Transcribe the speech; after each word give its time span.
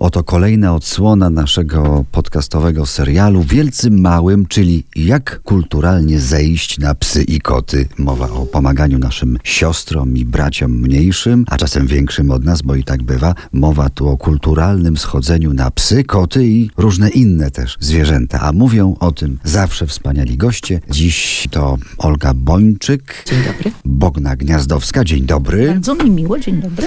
Oto 0.00 0.24
kolejna 0.24 0.74
odsłona 0.74 1.30
naszego 1.30 2.04
podcastowego 2.12 2.86
serialu 2.86 3.42
Wielcym 3.42 4.00
Małym, 4.00 4.46
czyli 4.46 4.84
jak 4.96 5.40
kulturalnie 5.44 6.20
zejść 6.20 6.78
na 6.78 6.94
psy 6.94 7.22
i 7.22 7.40
koty. 7.40 7.88
Mowa 7.98 8.30
o 8.30 8.46
pomaganiu 8.46 8.98
naszym 8.98 9.38
siostrom 9.44 10.16
i 10.16 10.24
braciom 10.24 10.72
mniejszym, 10.72 11.44
a 11.48 11.56
czasem 11.56 11.86
większym 11.86 12.30
od 12.30 12.44
nas, 12.44 12.62
bo 12.62 12.74
i 12.74 12.84
tak 12.84 13.02
bywa. 13.02 13.34
Mowa 13.52 13.90
tu 13.90 14.08
o 14.08 14.16
kulturalnym 14.16 14.96
schodzeniu 14.96 15.52
na 15.52 15.70
psy, 15.70 16.04
koty 16.04 16.46
i 16.46 16.70
różne 16.76 17.08
inne 17.08 17.50
też 17.50 17.76
zwierzęta. 17.80 18.40
A 18.40 18.52
mówią 18.52 18.96
o 19.00 19.12
tym 19.12 19.38
zawsze 19.44 19.86
wspaniali 19.86 20.36
goście. 20.36 20.80
Dziś 20.90 21.48
to 21.50 21.78
Olga 21.98 22.34
Bończyk, 22.34 23.24
Dzień 23.26 23.38
dobry. 23.44 23.72
Bogna 23.84 24.36
Gniazdowska. 24.36 25.04
Dzień 25.04 25.22
dobry. 25.22 25.68
Bardzo 25.68 25.94
mi 25.94 26.10
miło, 26.10 26.38
dzień 26.38 26.60
dobry. 26.62 26.86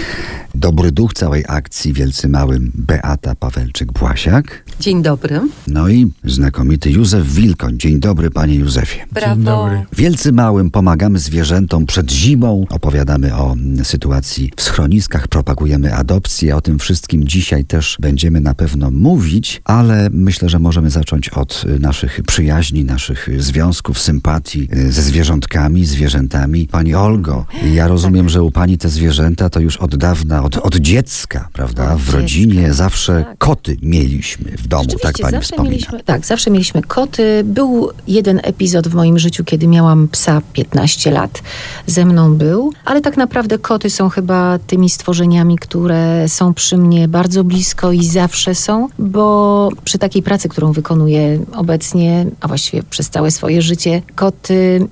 Dobry 0.55 0.91
duch 0.91 1.13
całej 1.13 1.45
akcji 1.47 1.93
Wielcy 1.93 2.29
Małym 2.29 2.71
Beata 3.03 3.35
Pawelczyk-Błasiak. 3.35 4.43
Dzień 4.79 5.01
dobry. 5.01 5.41
No 5.67 5.89
i 5.89 6.11
znakomity 6.23 6.91
Józef 6.91 7.33
Wilkoń. 7.33 7.79
Dzień 7.79 7.99
dobry, 7.99 8.31
panie 8.31 8.55
Józefie. 8.55 8.99
Brawo. 9.11 9.69
Wielcy 9.93 10.31
Małym 10.31 10.71
pomagamy 10.71 11.19
zwierzętom 11.19 11.85
przed 11.85 12.11
zimą, 12.11 12.65
opowiadamy 12.69 13.35
o 13.35 13.55
sytuacji 13.83 14.51
w 14.55 14.61
schroniskach, 14.61 15.27
propagujemy 15.27 15.95
adopcję. 15.95 16.55
O 16.55 16.61
tym 16.61 16.79
wszystkim 16.79 17.27
dzisiaj 17.27 17.65
też 17.65 17.97
będziemy 17.99 18.41
na 18.41 18.53
pewno 18.53 18.91
mówić, 18.91 19.61
ale 19.63 20.09
myślę, 20.11 20.49
że 20.49 20.59
możemy 20.59 20.89
zacząć 20.89 21.29
od 21.29 21.65
y, 21.75 21.79
naszych 21.79 22.21
przyjaźni, 22.27 22.85
naszych 22.85 23.29
związków, 23.37 23.99
sympatii 23.99 24.67
y, 24.73 24.91
ze 24.91 25.01
zwierzątkami, 25.01 25.85
zwierzętami. 25.85 26.67
Pani 26.67 26.95
Olgo, 26.95 27.45
ja 27.73 27.87
rozumiem, 27.87 28.29
że 28.29 28.43
u 28.43 28.51
pani 28.51 28.77
te 28.77 28.89
zwierzęta 28.89 29.49
to 29.49 29.59
już 29.59 29.77
od 29.77 29.95
dawna, 29.95 30.43
od, 30.43 30.57
od 30.57 30.75
dziecka, 30.75 31.49
prawda? 31.53 31.93
Od 31.93 32.01
W 32.01 32.05
dziecka, 32.05 32.17
rodzinie 32.17 32.73
zawsze 32.73 32.88
tak. 33.23 33.37
koty 33.37 33.77
mieliśmy 33.81 34.51
w 34.51 34.67
domu, 34.67 34.89
tak 35.01 35.17
pani 35.17 35.31
zawsze 35.31 35.51
wspomina. 35.53 35.71
mieliśmy, 35.71 36.03
tak, 36.03 36.25
zawsze 36.25 36.51
mieliśmy 36.51 36.81
koty. 36.81 37.41
Był 37.43 37.89
jeden 38.07 38.39
epizod 38.43 38.87
w 38.87 38.93
moim 38.93 39.19
życiu, 39.19 39.43
kiedy 39.43 39.67
miałam 39.67 40.07
psa 40.07 40.41
15 40.53 41.11
lat. 41.11 41.41
Ze 41.87 42.05
mną 42.05 42.35
był, 42.35 42.73
ale 42.85 43.01
tak 43.01 43.17
naprawdę 43.17 43.59
koty 43.59 43.89
są 43.89 44.09
chyba 44.09 44.59
tymi 44.67 44.89
stworzeniami, 44.89 45.57
które 45.57 46.29
są 46.29 46.53
przy 46.53 46.77
mnie 46.77 47.07
bardzo 47.07 47.43
blisko 47.43 47.91
i 47.91 48.05
zawsze 48.05 48.55
są, 48.55 48.87
bo 48.99 49.69
przy 49.83 49.97
takiej 49.97 50.23
pracy, 50.23 50.49
którą 50.49 50.71
wykonuję 50.71 51.39
obecnie, 51.55 52.25
a 52.41 52.47
właściwie 52.47 52.83
przez 52.83 53.09
całe 53.09 53.31
swoje 53.31 53.61
życie, 53.61 54.01
koty 54.15 54.87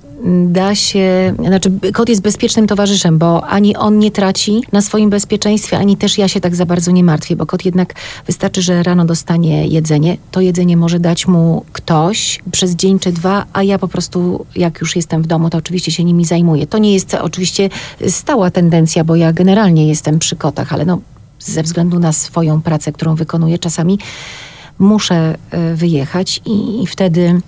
da 0.46 0.74
się, 0.74 1.34
znaczy 1.38 1.72
kot 1.94 2.08
jest 2.08 2.22
bezpiecznym 2.22 2.66
towarzyszem, 2.66 3.18
bo 3.18 3.44
ani 3.44 3.76
on 3.76 3.98
nie 3.98 4.10
traci 4.10 4.62
na 4.72 4.82
swoim 4.82 5.10
bezpieczeństwie, 5.10 5.78
ani 5.78 5.96
też 5.96 6.18
ja 6.18 6.28
się 6.28 6.40
tak 6.40 6.56
za 6.56 6.66
bardzo 6.66 6.90
nie 6.90 7.04
martwię, 7.04 7.36
bo 7.36 7.46
kot 7.46 7.64
jednak 7.64 7.94
wystarczy, 8.26 8.62
że 8.62 8.82
rano 8.82 9.04
dostanie 9.04 9.66
jedzenie, 9.66 10.16
to 10.30 10.40
jedzenie 10.40 10.76
może 10.76 11.00
dać 11.00 11.26
mu 11.26 11.64
ktoś 11.72 12.40
przez 12.50 12.74
dzień 12.74 12.98
czy 12.98 13.12
dwa, 13.12 13.46
a 13.52 13.62
ja 13.62 13.78
po 13.78 13.88
prostu 13.88 14.46
jak 14.56 14.80
już 14.80 14.96
jestem 14.96 15.22
w 15.22 15.26
domu, 15.26 15.50
to 15.50 15.58
oczywiście 15.58 15.92
się 15.92 16.04
nimi 16.04 16.24
zajmuję. 16.24 16.66
To 16.66 16.78
nie 16.78 16.94
jest 16.94 17.14
oczywiście 17.14 17.68
stała 18.08 18.50
tendencja, 18.50 19.04
bo 19.04 19.16
ja 19.16 19.32
generalnie 19.32 19.88
jestem 19.88 20.18
przy 20.18 20.36
kotach, 20.36 20.72
ale 20.72 20.84
no 20.84 21.00
ze 21.38 21.62
względu 21.62 21.98
na 21.98 22.12
swoją 22.12 22.62
pracę, 22.62 22.92
którą 22.92 23.14
wykonuję, 23.14 23.58
czasami 23.58 23.98
muszę 24.78 25.38
e, 25.50 25.74
wyjechać 25.74 26.40
i, 26.46 26.82
i 26.82 26.86
wtedy 26.86 27.40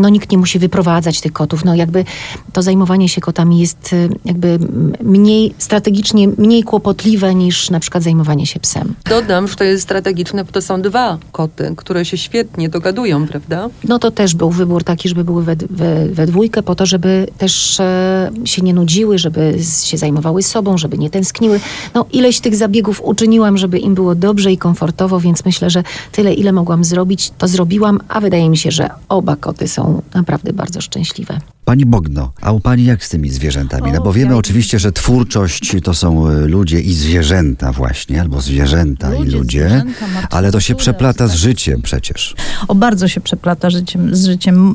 no 0.00 0.08
nikt 0.08 0.32
nie 0.32 0.38
musi 0.38 0.58
wyprowadzać 0.58 1.20
tych 1.20 1.32
kotów. 1.32 1.64
No 1.64 1.74
jakby 1.74 2.04
to 2.52 2.62
zajmowanie 2.62 3.08
się 3.08 3.20
kotami 3.20 3.60
jest 3.60 3.92
e, 3.92 4.08
jakby 4.24 4.58
mniej 5.02 5.54
strategicznie, 5.58 6.28
mniej 6.28 6.62
kłopotliwe 6.62 7.34
niż 7.34 7.70
na 7.70 7.80
przykład 7.80 8.02
zajmowanie 8.02 8.46
się 8.46 8.60
psem. 8.60 8.94
Dodam, 9.08 9.48
że 9.48 9.56
to 9.56 9.64
jest 9.64 9.82
strategiczne, 9.82 10.44
bo 10.44 10.52
to 10.52 10.62
są 10.62 10.82
dwa 10.82 11.18
koty, 11.32 11.74
które 11.76 12.04
się 12.04 12.16
świetnie 12.18 12.68
dogadują, 12.68 13.26
prawda? 13.26 13.68
No 13.88 13.98
to 13.98 14.10
też 14.10 14.34
był 14.34 14.50
wybór 14.50 14.84
taki, 14.84 15.08
żeby 15.08 15.24
były 15.24 15.42
we, 15.42 15.56
we, 15.56 16.08
we 16.08 16.26
dwójkę 16.26 16.62
po 16.62 16.74
to, 16.74 16.86
żeby 16.86 17.26
też 17.38 17.80
e, 17.80 18.30
się 18.44 18.62
nie 18.62 18.74
nudziły, 18.74 19.18
żeby 19.18 19.58
się 19.84 19.98
zajmowały 19.98 20.42
sobą, 20.42 20.78
żeby 20.78 20.98
nie 20.98 21.10
tęskniły. 21.10 21.60
No 21.94 22.06
ileś 22.12 22.40
tych 22.40 22.56
zabiegów 22.56 23.00
uczyniłam, 23.04 23.58
żeby 23.58 23.78
im 23.78 23.94
było 23.94 24.14
dobrze 24.14 24.52
i 24.52 24.58
komfortowo, 24.58 25.20
więc 25.20 25.44
myślę, 25.44 25.70
że 25.70 25.82
tyle, 26.12 26.34
ile 26.34 26.52
mogłam 26.52 26.84
zrobić, 26.84 27.32
to 27.38 27.48
zrobiłam, 27.48 28.00
a 28.08 28.20
wydaje 28.20 28.50
mi 28.50 28.56
się, 28.56 28.70
że 28.70 28.90
oba 29.08 29.33
koty 29.36 29.68
są 29.68 30.02
naprawdę 30.14 30.52
bardzo 30.52 30.80
szczęśliwe. 30.80 31.40
Pani 31.64 31.86
Bogno, 31.86 32.32
a 32.40 32.52
u 32.52 32.60
pani 32.60 32.84
jak 32.84 33.04
z 33.04 33.08
tymi 33.08 33.30
zwierzętami? 33.30 33.92
No 33.92 34.00
bo 34.02 34.12
wiemy 34.12 34.32
ja- 34.32 34.38
oczywiście, 34.38 34.78
że 34.78 34.92
twórczość 34.92 35.76
to 35.84 35.94
są 35.94 36.28
y, 36.30 36.48
ludzie 36.48 36.80
i 36.80 36.94
zwierzęta 36.94 37.72
właśnie, 37.72 38.20
albo 38.20 38.40
zwierzęta 38.40 39.14
i 39.14 39.18
Ludzie, 39.18 39.36
ludzie, 39.36 39.60
zwierzęta, 39.68 40.06
matki 40.14 40.36
ale 40.36 40.52
to 40.52 40.60
się 40.60 40.74
przeplata 40.74 41.26
z 41.26 41.30
tak. 41.30 41.38
życiem 41.38 41.82
przecież. 41.82 42.34
O, 42.68 42.74
bardzo 42.74 43.08
się 43.08 43.20
przeplata 43.20 43.70
życiem, 43.70 44.14
z 44.16 44.26
życiem. 44.26 44.74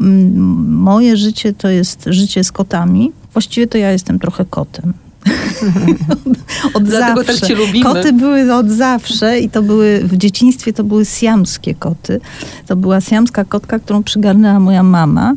Moje 0.76 1.18
życie 1.18 1.54
to 1.54 1.70
jest 1.70 2.04
życie 2.08 2.44
z 2.44 2.52
kotami. 2.52 3.12
Właściwie 3.34 3.68
to 3.68 3.78
ja 3.78 3.92
jestem 3.92 4.20
trochę 4.20 4.46
kotem. 4.46 4.94
od 6.74 6.84
Dlatego 6.84 7.24
zawsze. 7.24 7.40
tak 7.40 7.48
cię 7.48 7.56
lubimy. 7.56 7.86
Koty 7.86 8.14
były 8.14 8.54
od 8.54 8.70
zawsze 8.70 9.40
i 9.40 9.50
to 9.50 9.62
były, 9.62 10.02
w 10.04 10.18
dzieciństwie 10.18 10.74
to 10.74 10.84
były 10.84 11.06
siamskie 11.06 11.76
koty. 11.76 12.22
To 12.68 12.76
była 12.76 13.02
siamska 13.02 13.46
kotka, 13.46 13.80
którą 13.80 14.04
przygarnęła 14.04 14.60
moja 14.60 14.84
mama 14.84 15.34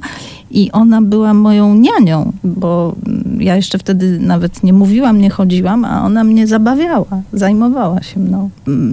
i 0.52 0.70
ona 0.72 1.02
była 1.02 1.34
moją 1.34 1.74
nianią, 1.74 2.32
bo 2.44 2.94
ja 3.38 3.56
jeszcze 3.56 3.78
wtedy 3.78 4.18
nawet 4.20 4.62
nie 4.62 4.72
mówiłam, 4.72 5.20
nie 5.20 5.30
chodziłam, 5.30 5.84
a 5.84 6.04
ona 6.04 6.24
mnie 6.24 6.46
zabawiała, 6.46 7.22
zajmowała 7.32 8.02
się 8.02 8.20
mną. 8.20 8.50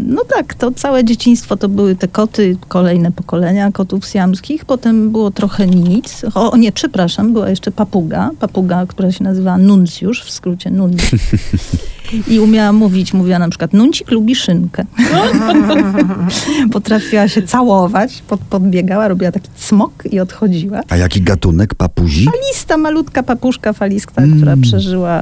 No 0.07 0.21
tak, 0.35 0.53
to 0.53 0.71
całe 0.71 1.03
dzieciństwo 1.03 1.57
to 1.57 1.69
były 1.69 1.95
te 1.95 2.07
koty, 2.07 2.57
kolejne 2.67 3.11
pokolenia 3.11 3.71
kotów 3.71 4.05
siamskich, 4.05 4.65
potem 4.65 5.11
było 5.11 5.31
trochę 5.31 5.67
nic. 5.67 6.25
O 6.35 6.57
nie, 6.57 6.71
przepraszam, 6.71 7.33
była 7.33 7.49
jeszcze 7.49 7.71
papuga, 7.71 8.29
papuga, 8.39 8.85
która 8.85 9.11
się 9.11 9.23
nazywa 9.23 9.57
Nuncjusz, 9.57 10.23
w 10.23 10.31
skrócie 10.31 10.71
Nuncjusz. 10.71 11.21
I 12.27 12.39
umiała 12.39 12.73
mówić, 12.73 13.13
mówiła 13.13 13.39
na 13.39 13.49
przykład, 13.49 13.73
Nuncik 13.73 14.11
lubi 14.11 14.35
szynkę. 14.35 14.85
Potrafiła 16.73 17.27
się 17.27 17.41
całować, 17.41 18.21
pod, 18.27 18.39
podbiegała, 18.39 19.07
robiła 19.07 19.31
taki 19.31 19.49
smok 19.55 20.03
i 20.11 20.19
odchodziła. 20.19 20.81
A 20.89 20.97
jaki 20.97 21.21
gatunek 21.21 21.75
papuzi? 21.75 22.25
Falista, 22.25 22.77
malutka 22.77 23.23
papuszka 23.23 23.73
falistka, 23.73 24.21
Mm. 24.21 24.37
która 24.37 24.57
przeżyła 24.57 25.19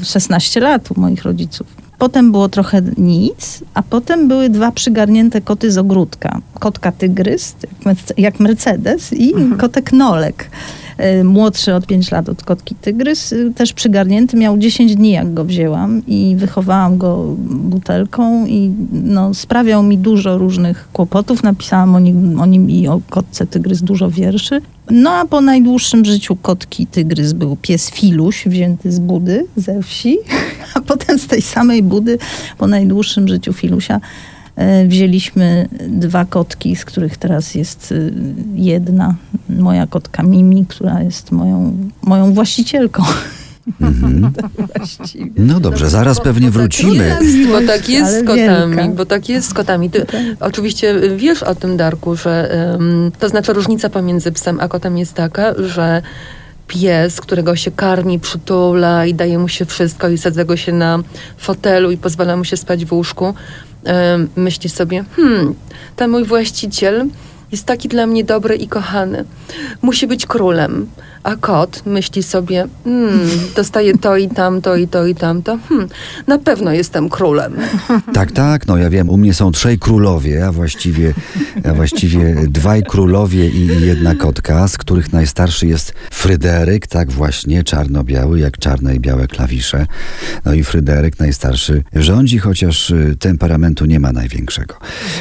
e, 0.00 0.04
16 0.04 0.60
lat 0.60 0.90
u 0.96 1.00
moich 1.00 1.22
rodziców. 1.22 1.66
Potem 1.98 2.32
było 2.32 2.48
trochę 2.48 2.82
nic, 2.98 3.64
a 3.74 3.82
potem 3.82 4.28
były 4.28 4.48
dwa 4.50 4.72
przygarnięte 4.72 5.40
koty 5.40 5.72
z 5.72 5.78
ogródka. 5.78 6.40
Kotka 6.60 6.92
tygrys, 6.92 7.56
jak 7.62 7.80
Merce- 7.84 8.14
jak 8.16 8.40
Mercedes 8.40 9.12
i 9.12 9.34
kotek 9.58 9.92
Nolek. 9.92 10.50
E, 10.98 11.24
Młodszy 11.24 11.74
od 11.74 11.86
5 11.86 12.10
lat 12.10 12.28
od 12.28 12.42
kotki 12.44 12.74
tygrys, 12.74 13.32
y, 13.32 13.52
też 13.56 13.72
przygarnięty, 13.72 14.36
miał 14.36 14.58
10 14.58 14.96
dni 14.96 15.10
jak 15.10 15.34
go 15.34 15.44
wzięłam 15.44 16.02
i 16.06 16.36
wychowałam 16.38 16.98
go 16.98 17.24
butelką 17.48 18.46
i 18.46 18.72
no, 18.92 19.34
sprawiał 19.34 19.82
mi 19.82 19.98
dużo 19.98 20.38
różnych 20.38 20.88
kłopotów. 20.92 21.42
Napisałam 21.42 21.94
o 21.94 22.00
nim, 22.00 22.40
o 22.40 22.46
nim 22.46 22.70
i 22.70 22.88
o 22.88 23.00
kotce 23.10 23.46
tygrys 23.46 23.82
dużo 23.82 24.10
wierszy. 24.10 24.60
No 24.90 25.10
a 25.10 25.26
po 25.26 25.40
najdłuższym 25.40 26.04
życiu 26.04 26.36
kotki 26.36 26.86
tygrys 26.86 27.32
był 27.32 27.56
pies 27.56 27.90
Filuś, 27.90 28.46
wzięty 28.46 28.92
z 28.92 28.98
budy, 28.98 29.46
ze 29.56 29.82
wsi. 29.82 30.18
A 30.74 30.80
potem 30.80 31.18
z 31.18 31.26
tej 31.26 31.42
samej 31.42 31.82
budy 31.82 32.18
po 32.58 32.66
najdłuższym 32.66 33.28
życiu 33.28 33.52
Filusia 33.52 34.00
e, 34.56 34.86
wzięliśmy 34.86 35.68
dwa 35.88 36.24
kotki, 36.24 36.76
z 36.76 36.84
których 36.84 37.16
teraz 37.16 37.54
jest 37.54 37.92
y, 37.92 38.12
jedna, 38.54 39.14
moja 39.48 39.86
kotka 39.86 40.22
Mimi, 40.22 40.66
która 40.66 41.02
jest 41.02 41.32
moją, 41.32 41.76
moją 42.02 42.32
właścicielką. 42.32 43.02
Mhm. 43.80 44.32
Właściwie. 44.76 45.30
No 45.36 45.60
dobrze, 45.60 45.90
zaraz 45.90 46.20
pewnie 46.20 46.50
wrócimy. 46.50 47.16
Jest, 47.20 47.48
bo 47.48 47.60
tak 47.66 47.88
jest 47.88 48.10
Ale 48.10 48.20
z 48.20 48.24
kotami, 48.24 48.76
wielka. 48.76 48.88
bo 48.94 49.06
tak 49.06 49.28
jest 49.28 49.48
z 49.48 49.54
kotami. 49.54 49.90
Ty, 49.90 50.06
Tak. 50.06 50.20
oczywiście 50.40 50.94
wiesz 51.16 51.42
o 51.42 51.54
tym, 51.54 51.76
Darku, 51.76 52.16
że 52.16 52.50
to 53.18 53.28
znaczy 53.28 53.52
różnica 53.52 53.88
pomiędzy 53.88 54.32
psem 54.32 54.60
a 54.60 54.68
kotem 54.68 54.98
jest 54.98 55.14
taka, 55.14 55.54
że 55.58 56.02
pies, 56.66 57.20
którego 57.20 57.56
się 57.56 57.70
karmi, 57.70 58.20
przytula 58.20 59.06
i 59.06 59.14
daje 59.14 59.38
mu 59.38 59.48
się 59.48 59.64
wszystko 59.64 60.08
i 60.08 60.18
sadza 60.18 60.44
go 60.44 60.56
się 60.56 60.72
na 60.72 60.98
fotelu 61.38 61.90
i 61.90 61.96
pozwala 61.96 62.36
mu 62.36 62.44
się 62.44 62.56
spać 62.56 62.84
w 62.84 62.92
łóżku, 62.92 63.34
myśli 64.36 64.70
sobie, 64.70 65.04
hmm, 65.16 65.54
ten 65.96 66.10
mój 66.10 66.24
właściciel 66.24 67.06
jest 67.52 67.64
taki 67.66 67.88
dla 67.88 68.06
mnie 68.06 68.24
dobry 68.24 68.56
i 68.56 68.68
kochany. 68.68 69.24
Musi 69.82 70.06
być 70.06 70.26
królem. 70.26 70.86
A 71.28 71.36
kot 71.36 71.82
myśli 71.86 72.22
sobie, 72.22 72.66
hmm, 72.84 73.28
dostaję 73.56 73.98
to 73.98 74.16
i 74.16 74.28
tamto 74.28 74.76
i 74.76 74.88
to 74.88 75.06
i 75.06 75.14
tamto. 75.14 75.58
Hmm, 75.68 75.88
na 76.26 76.38
pewno 76.38 76.72
jestem 76.72 77.08
królem. 77.08 77.56
Tak, 78.14 78.32
tak, 78.32 78.66
no 78.66 78.76
ja 78.76 78.90
wiem, 78.90 79.10
u 79.10 79.16
mnie 79.16 79.34
są 79.34 79.52
trzej 79.52 79.78
królowie, 79.78 80.46
a 80.46 80.52
właściwie, 80.52 81.14
a 81.64 81.74
właściwie 81.74 82.34
dwaj 82.48 82.82
królowie 82.82 83.48
i 83.48 83.86
jedna 83.86 84.14
kotka, 84.14 84.68
z 84.68 84.78
których 84.78 85.12
najstarszy 85.12 85.66
jest 85.66 85.92
Fryderyk, 86.10 86.86
tak 86.86 87.12
właśnie, 87.12 87.64
czarno-biały, 87.64 88.38
jak 88.38 88.58
czarne 88.58 88.96
i 88.96 89.00
białe 89.00 89.26
klawisze. 89.26 89.86
No 90.44 90.54
i 90.54 90.64
Fryderyk 90.64 91.18
najstarszy 91.18 91.82
rządzi, 91.94 92.38
chociaż 92.38 92.90
y, 92.90 93.16
temperamentu 93.18 93.84
nie 93.84 94.00
ma 94.00 94.12
największego. 94.12 94.74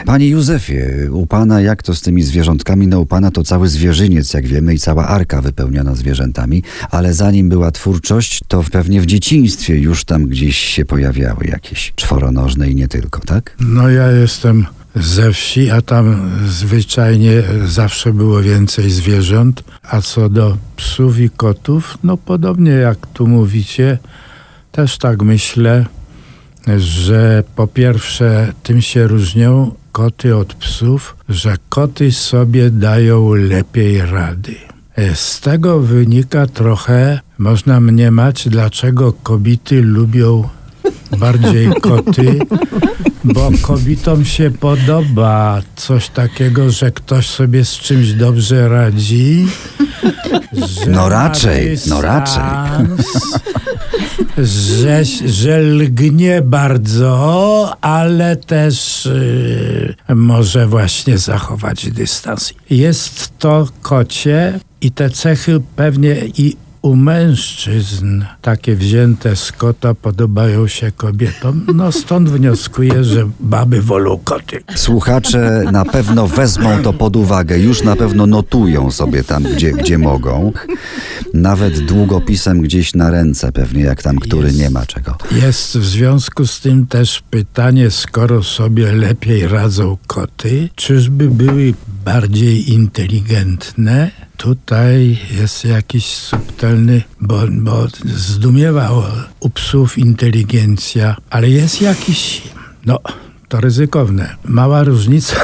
Panie 0.06 0.30
Józefie, 0.30 1.12
u 1.12 1.28
pana 1.28 1.62
jak 1.62 1.84
to 1.84 1.96
z 1.96 2.02
tymi 2.02 2.24
zwierzątkami? 2.24 2.88
No 2.88 3.00
u 3.00 3.06
pana 3.06 3.32
to 3.32 3.44
cały 3.44 3.68
zwierzyniec, 3.68 4.34
jak 4.34 4.48
wiemy, 4.48 4.74
i 4.74 4.80
cała 4.80 5.08
arka 5.08 5.42
wypełniona 5.42 5.97
zwierzętami, 5.98 6.64
ale 6.92 7.14
zanim 7.14 7.50
była 7.50 7.72
twórczość, 7.72 8.42
to 8.48 8.64
pewnie 8.72 9.02
w 9.02 9.06
dzieciństwie 9.06 9.78
już 9.78 10.06
tam 10.06 10.28
gdzieś 10.28 10.58
się 10.58 10.86
pojawiały 10.86 11.46
jakieś 11.46 11.94
czworonożne 11.96 12.70
i 12.70 12.76
nie 12.76 12.88
tylko, 12.88 13.20
tak? 13.20 13.56
No 13.60 13.90
ja 13.90 14.12
jestem 14.12 14.66
ze 14.96 15.34
wsi, 15.34 15.72
a 15.72 15.82
tam 15.82 16.32
zwyczajnie 16.48 17.44
zawsze 17.66 18.14
było 18.14 18.42
więcej 18.42 18.92
zwierząt. 18.92 19.64
A 19.84 20.02
co 20.02 20.30
do 20.30 20.58
psów 20.76 21.20
i 21.20 21.30
kotów, 21.30 21.98
no 22.04 22.18
podobnie 22.18 22.72
jak 22.72 23.08
tu 23.08 23.28
mówicie, 23.28 23.98
też 24.72 24.98
tak 24.98 25.24
myślę, 25.24 25.86
że 26.78 27.44
po 27.56 27.68
pierwsze 27.68 28.54
tym 28.64 28.82
się 28.82 29.08
różnią 29.08 29.72
koty 29.92 30.36
od 30.36 30.54
psów, 30.54 31.16
że 31.30 31.58
koty 31.70 32.12
sobie 32.12 32.70
dają 32.70 33.34
lepiej 33.34 34.02
rady. 34.02 34.56
Z 35.14 35.42
tego 35.42 35.80
wynika 35.80 36.48
trochę, 36.48 37.20
można 37.38 37.80
mniemać, 37.80 38.50
dlaczego 38.50 39.14
kobiety 39.14 39.82
lubią 39.82 40.50
bardziej 41.18 41.70
koty, 41.82 42.40
bo 43.24 43.50
kobietom 43.62 44.26
się 44.26 44.52
podoba 44.52 45.62
coś 45.76 46.10
takiego, 46.10 46.72
że 46.72 46.92
ktoś 46.92 47.30
sobie 47.30 47.66
z 47.66 47.72
czymś 47.72 48.14
dobrze 48.14 48.70
radzi. 48.70 49.48
że 50.54 50.92
No 50.92 51.10
raczej, 51.10 51.78
no 51.88 52.02
raczej. 52.02 52.44
Że, 54.38 55.06
że 55.26 55.60
lgnie 55.60 56.42
bardzo, 56.42 57.74
ale 57.82 58.36
też 58.36 59.06
y, 59.06 59.96
może 60.10 60.68
właśnie 60.68 61.18
zachować 61.18 61.90
dystans. 61.92 62.54
Jest 62.70 63.38
to 63.40 63.68
kocie 63.82 64.60
i 64.82 64.92
te 64.92 65.10
cechy 65.10 65.62
pewnie 65.76 66.16
i 66.38 66.56
u 66.82 66.96
mężczyzn 66.96 68.24
takie 68.42 68.76
wzięte 68.76 69.36
z 69.36 69.52
kota 69.52 69.94
podobają 69.94 70.68
się 70.68 70.92
kobietom. 70.92 71.66
No 71.76 71.92
stąd 71.92 72.30
wnioskuję, 72.30 73.04
że 73.04 73.30
baby 73.40 73.82
wolą 73.82 74.20
koty. 74.24 74.64
Słuchacze 74.76 75.64
na 75.72 75.86
pewno 75.86 76.28
wezmą 76.28 76.84
to 76.84 76.94
pod 76.94 77.16
uwagę, 77.16 77.60
już 77.60 77.84
na 77.84 77.96
pewno 77.96 78.28
notują 78.28 78.92
sobie 78.92 79.24
tam, 79.24 79.44
gdzie, 79.44 79.72
gdzie 79.72 79.98
mogą. 79.98 80.52
Nawet 81.34 81.80
długopisem 81.80 82.62
gdzieś 82.62 82.94
na 82.94 83.12
ręce 83.12 83.52
pewnie, 83.52 83.84
jak 83.84 84.04
tam 84.04 84.20
który 84.20 84.48
Jest. 84.48 84.60
nie 84.60 84.70
ma 84.70 84.86
czego. 84.86 85.18
Jest 85.32 85.78
w 85.78 85.86
związku 85.86 86.48
z 86.48 86.60
tym 86.60 86.88
też 86.88 87.24
pytanie, 87.30 87.92
skoro 87.92 88.44
sobie 88.44 88.92
lepiej 88.92 89.48
radzą 89.48 89.98
koty, 90.08 90.70
czyżby 90.76 91.30
były 91.30 91.74
bardziej 92.06 92.74
inteligentne? 92.74 94.12
Tutaj 94.38 95.18
jest 95.40 95.66
jakiś 95.66 96.06
subtelny, 96.06 97.02
bo, 97.22 97.40
bo 97.52 97.88
zdumiewa 98.06 98.90
o- 98.92 99.12
u 99.40 99.50
psów 99.50 99.98
inteligencja, 99.98 101.16
ale 101.30 101.50
jest 101.50 101.82
jakiś, 101.82 102.42
no 102.86 103.00
to 103.50 103.62
ryzykowne. 103.62 104.36
Mała 104.46 104.84
różnica, 104.84 105.36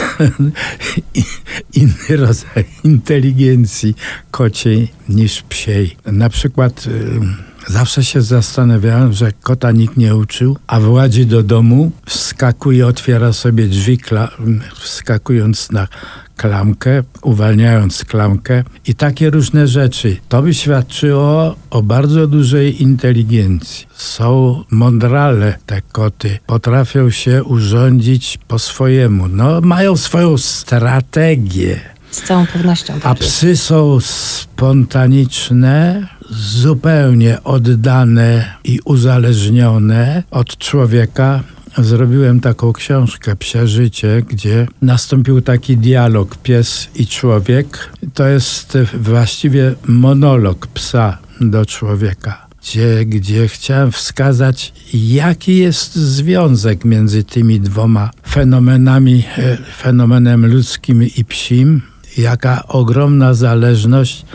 inny 1.73 2.17
rodzaj 2.17 2.65
inteligencji 2.83 3.95
kociej 4.31 4.91
niż 5.09 5.41
psiej. 5.41 5.97
Na 6.05 6.29
przykład 6.29 6.87
y, 6.87 7.19
zawsze 7.71 8.03
się 8.03 8.21
zastanawiałem, 8.21 9.13
że 9.13 9.31
kota 9.31 9.71
nikt 9.71 9.97
nie 9.97 10.15
uczył, 10.15 10.57
a 10.67 10.79
władzi 10.79 11.25
do 11.25 11.43
domu 11.43 11.91
wskakuje, 12.05 12.87
otwiera 12.87 13.33
sobie 13.33 13.67
drzwi, 13.67 13.99
wskakując 14.79 15.71
na 15.71 15.87
klamkę, 16.43 17.03
uwalniając 17.21 18.05
klamkę 18.05 18.63
i 18.87 18.95
takie 18.95 19.29
różne 19.29 19.67
rzeczy. 19.67 20.17
To 20.29 20.41
by 20.41 20.53
świadczyło 20.53 21.55
o 21.69 21.81
bardzo 21.81 22.27
dużej 22.27 22.81
inteligencji. 22.81 23.87
Są 23.95 24.63
mądrale 24.71 25.55
te 25.65 25.81
koty, 25.81 26.39
potrafią 26.45 27.09
się 27.09 27.43
urządzić 27.43 28.39
po 28.47 28.59
swojemu. 28.59 29.27
No, 29.27 29.61
mają 29.61 29.97
swoją 29.97 30.37
strategię. 30.37 31.79
Z 32.11 32.21
całą 32.21 32.47
pewnością. 32.47 32.93
A 32.93 32.99
tak 32.99 33.21
jest. 33.21 33.33
psy 33.33 33.57
są 33.57 33.99
spontaniczne, 33.99 36.07
zupełnie 36.29 37.43
oddane 37.43 38.53
i 38.63 38.79
uzależnione 38.85 40.23
od 40.31 40.57
człowieka. 40.57 41.43
Zrobiłem 41.77 42.39
taką 42.39 42.73
książkę 42.73 43.35
Psie 43.35 43.67
Życie, 43.67 44.23
gdzie 44.29 44.67
nastąpił 44.81 45.41
taki 45.41 45.77
dialog 45.77 46.37
pies 46.37 46.89
i 46.95 47.07
człowiek. 47.07 47.89
To 48.13 48.27
jest 48.27 48.77
właściwie 48.93 49.75
monolog 49.87 50.67
psa 50.67 51.17
do 51.41 51.65
człowieka. 51.65 52.47
Gdzie, 52.61 53.05
gdzie 53.05 53.47
chciałem 53.47 53.91
wskazać, 53.91 54.73
jaki 54.93 55.57
jest 55.57 55.95
związek 55.95 56.85
między 56.85 57.23
tymi 57.23 57.59
dwoma 57.59 58.11
fenomenami, 58.29 59.23
e, 59.37 59.57
fenomenem 59.77 60.45
ludzkim 60.45 61.03
i 61.03 61.25
psim, 61.25 61.81
jaka 62.17 62.67
ogromna 62.67 63.33
zależność. 63.33 64.25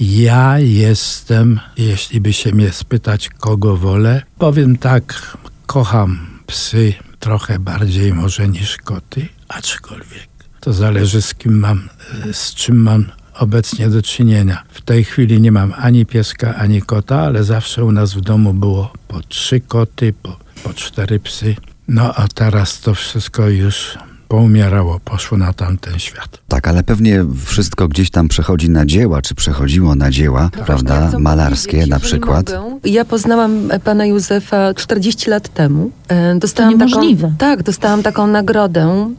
Ja 0.00 0.58
jestem, 0.58 1.60
jeśli 1.76 2.20
by 2.20 2.32
się 2.32 2.52
mnie 2.52 2.72
spytać, 2.72 3.28
kogo 3.28 3.76
wolę, 3.76 4.22
powiem 4.38 4.76
tak, 4.76 5.36
kocham 5.66 6.37
psy 6.48 6.94
trochę 7.18 7.58
bardziej 7.58 8.14
może 8.14 8.48
niż 8.48 8.76
koty, 8.76 9.28
aczkolwiek 9.48 10.28
to 10.60 10.72
zależy 10.72 11.22
z 11.22 11.34
kim 11.34 11.58
mam, 11.58 11.88
e, 12.24 12.32
z 12.32 12.54
czym 12.54 12.76
mam 12.76 13.04
obecnie 13.34 13.88
do 13.88 14.02
czynienia. 14.02 14.62
W 14.68 14.80
tej 14.80 15.04
chwili 15.04 15.40
nie 15.40 15.52
mam 15.52 15.74
ani 15.76 16.06
pieska, 16.06 16.54
ani 16.54 16.82
kota, 16.82 17.20
ale 17.20 17.44
zawsze 17.44 17.84
u 17.84 17.92
nas 17.92 18.14
w 18.14 18.20
domu 18.20 18.54
było 18.54 18.92
po 19.08 19.20
trzy 19.20 19.60
koty, 19.60 20.12
po, 20.22 20.36
po 20.62 20.74
cztery 20.74 21.20
psy. 21.20 21.56
No 21.88 22.14
a 22.14 22.28
teraz 22.28 22.80
to 22.80 22.94
wszystko 22.94 23.48
już 23.48 23.98
poumierało, 24.28 25.00
poszło 25.04 25.38
na 25.38 25.52
tamten 25.52 25.98
świat. 25.98 26.38
Tak, 26.48 26.68
ale 26.68 26.82
pewnie 26.82 27.24
wszystko 27.44 27.88
gdzieś 27.88 28.10
tam 28.10 28.28
przechodzi 28.28 28.70
na 28.70 28.86
dzieła, 28.86 29.22
czy 29.22 29.34
przechodziło 29.34 29.94
na 29.94 30.10
dzieła, 30.10 30.42
No 30.42 30.48
właśnie, 30.50 30.64
prawda? 30.66 31.08
chcę 31.08 31.18
Malarskie 31.18 31.70
powiedzieć, 31.70 31.90
na 31.90 32.00
przykład. 32.00 32.52
Mogę, 32.52 32.90
ja 32.90 33.04
poznałam 33.04 33.70
e, 33.70 33.80
pana 33.80 34.06
Józefa 34.06 34.74
40 34.74 35.30
lat 35.30 35.48
temu. 35.48 35.90
E, 36.08 36.34
Dostałam 36.34 36.72
niemożliwe. 36.78 37.22
Taką, 37.22 37.36
tak, 37.38 37.62
dostałam 37.62 38.02
taką 38.02 38.26
nagrodę, 38.26 39.10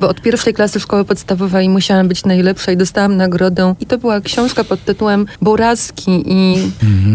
bo 0.00 0.08
od 0.08 0.20
pierwszej 0.22 0.54
klasy 0.54 0.80
szkoły 0.80 1.04
podstawowej 1.04 1.68
musiałam 1.68 2.08
być 2.08 2.24
najlepsza 2.24 2.72
i 2.72 2.76
dostałam 2.76 3.16
nagrodę. 3.16 3.74
I 3.80 3.86
to 3.86 3.98
była 3.98 4.20
książka 4.20 4.64
pod 4.64 4.84
tytułem 4.84 5.26
Burazki 5.42 6.24
i, 6.26 6.56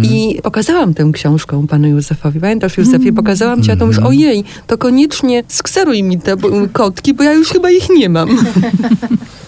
i 0.03 0.41
pokazałam 0.43 0.93
tę 0.93 1.09
książkę 1.13 1.67
panu 1.69 1.87
Józefowi. 1.87 2.39
Pamiętasz 2.39 2.77
Józefie, 2.77 3.13
pokazałam 3.13 3.63
ci, 3.63 3.71
a 3.71 3.75
to 3.77 3.85
już 3.85 3.99
ojej, 3.99 4.43
to 4.67 4.77
koniecznie 4.77 5.43
skseruj 5.47 6.03
mi 6.03 6.19
te 6.21 6.37
bo- 6.37 6.67
kotki, 6.71 7.13
bo 7.13 7.23
ja 7.23 7.33
już 7.33 7.49
chyba 7.49 7.71
ich 7.71 7.89
nie 7.89 8.09
mam. 8.09 8.29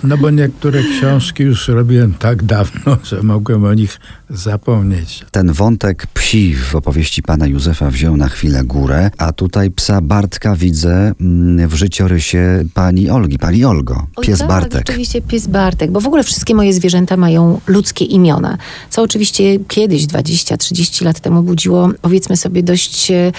No 0.03 0.17
bo 0.17 0.29
niektóre 0.29 0.83
książki 0.83 1.43
już 1.43 1.67
robiłem 1.67 2.13
tak 2.13 2.43
dawno, 2.43 2.97
że 3.09 3.23
mogłem 3.23 3.65
o 3.65 3.73
nich 3.73 3.99
zapomnieć. 4.29 5.25
Ten 5.31 5.53
wątek 5.53 6.07
psi 6.07 6.55
w 6.55 6.75
opowieści 6.75 7.21
pana 7.21 7.47
Józefa 7.47 7.89
wziął 7.89 8.17
na 8.17 8.29
chwilę 8.29 8.63
górę, 8.63 9.11
a 9.17 9.33
tutaj 9.33 9.71
psa 9.71 10.01
Bartka 10.01 10.55
widzę 10.55 11.13
mm, 11.21 11.69
w 11.69 11.73
życiorysie 11.73 12.63
pani 12.73 13.09
Olgi. 13.09 13.39
Pani 13.39 13.65
Olgo, 13.65 14.07
Oj, 14.15 14.25
pies 14.25 14.39
tak, 14.39 14.47
Bartek. 14.47 14.87
Rzeczywiście 14.87 15.21
pies 15.21 15.47
Bartek, 15.47 15.91
bo 15.91 16.01
w 16.01 16.07
ogóle 16.07 16.23
wszystkie 16.23 16.55
moje 16.55 16.73
zwierzęta 16.73 17.17
mają 17.17 17.61
ludzkie 17.67 18.05
imiona, 18.05 18.57
co 18.89 19.01
oczywiście 19.01 19.59
kiedyś, 19.67 20.05
20-30 20.05 21.05
lat 21.05 21.19
temu 21.19 21.43
budziło, 21.43 21.89
powiedzmy 22.01 22.37
sobie, 22.37 22.63
dość 22.63 23.11
e, 23.11 23.31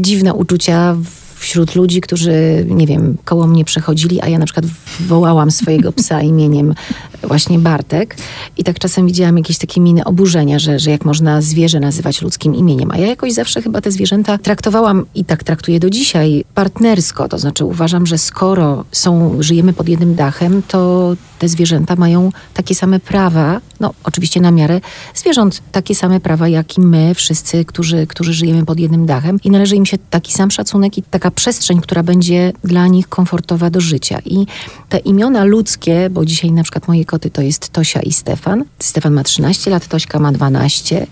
dziwne 0.00 0.34
uczucia 0.34 0.96
wśród 1.42 1.74
ludzi, 1.74 2.00
którzy, 2.00 2.66
nie 2.68 2.86
wiem, 2.86 3.16
koło 3.24 3.46
mnie 3.46 3.64
przechodzili, 3.64 4.20
a 4.20 4.28
ja 4.28 4.38
na 4.38 4.44
przykład 4.44 4.66
wołałam 5.00 5.50
swojego 5.50 5.92
psa 5.92 6.22
imieniem 6.22 6.74
właśnie 7.24 7.58
Bartek. 7.58 8.16
I 8.56 8.64
tak 8.64 8.78
czasem 8.78 9.06
widziałam 9.06 9.38
jakieś 9.38 9.58
takie 9.58 9.80
miny 9.80 10.04
oburzenia, 10.04 10.58
że, 10.58 10.78
że 10.78 10.90
jak 10.90 11.04
można 11.04 11.42
zwierzę 11.42 11.80
nazywać 11.80 12.22
ludzkim 12.22 12.54
imieniem, 12.54 12.90
a 12.90 12.98
ja 12.98 13.06
jakoś 13.06 13.32
zawsze 13.32 13.62
chyba 13.62 13.80
te 13.80 13.90
zwierzęta 13.90 14.38
traktowałam 14.38 15.06
i 15.14 15.24
tak 15.24 15.44
traktuję 15.44 15.80
do 15.80 15.90
dzisiaj 15.90 16.44
partnersko, 16.54 17.28
to 17.28 17.38
znaczy 17.38 17.64
uważam, 17.64 18.06
że 18.06 18.18
skoro 18.18 18.84
są, 18.92 19.36
żyjemy 19.40 19.72
pod 19.72 19.88
jednym 19.88 20.14
dachem, 20.14 20.62
to 20.68 21.12
te 21.38 21.48
zwierzęta 21.48 21.96
mają 21.96 22.30
takie 22.54 22.74
same 22.74 23.00
prawa, 23.00 23.60
no 23.80 23.94
oczywiście 24.04 24.40
na 24.40 24.50
miarę 24.50 24.80
zwierząt, 25.14 25.62
takie 25.72 25.94
same 25.94 26.20
prawa 26.20 26.48
jak 26.48 26.78
i 26.78 26.80
my 26.80 27.14
wszyscy, 27.14 27.64
którzy, 27.64 28.06
którzy 28.06 28.32
żyjemy 28.32 28.66
pod 28.66 28.80
jednym 28.80 29.06
dachem. 29.06 29.38
I 29.44 29.50
należy 29.50 29.76
im 29.76 29.86
się 29.86 29.98
taki 30.10 30.32
sam 30.32 30.50
szacunek 30.50 30.98
i 30.98 31.02
taka 31.02 31.30
przestrzeń, 31.30 31.80
która 31.80 32.02
będzie 32.02 32.52
dla 32.64 32.86
nich 32.86 33.08
komfortowa 33.08 33.70
do 33.70 33.80
życia. 33.80 34.18
I 34.24 34.46
te 34.88 34.98
imiona 34.98 35.44
ludzkie, 35.44 36.10
bo 36.10 36.24
dzisiaj 36.24 36.52
na 36.52 36.62
przykład 36.62 36.88
moje 36.88 37.04
koty 37.12 37.30
to 37.30 37.42
jest 37.42 37.70
Tosia 37.70 38.00
i 38.00 38.12
Stefan. 38.12 38.64
Stefan 38.78 39.12
ma 39.12 39.22
13 39.22 39.70
lat, 39.70 39.86
Tośka 39.86 40.18
ma 40.18 40.32
12. 40.32 41.06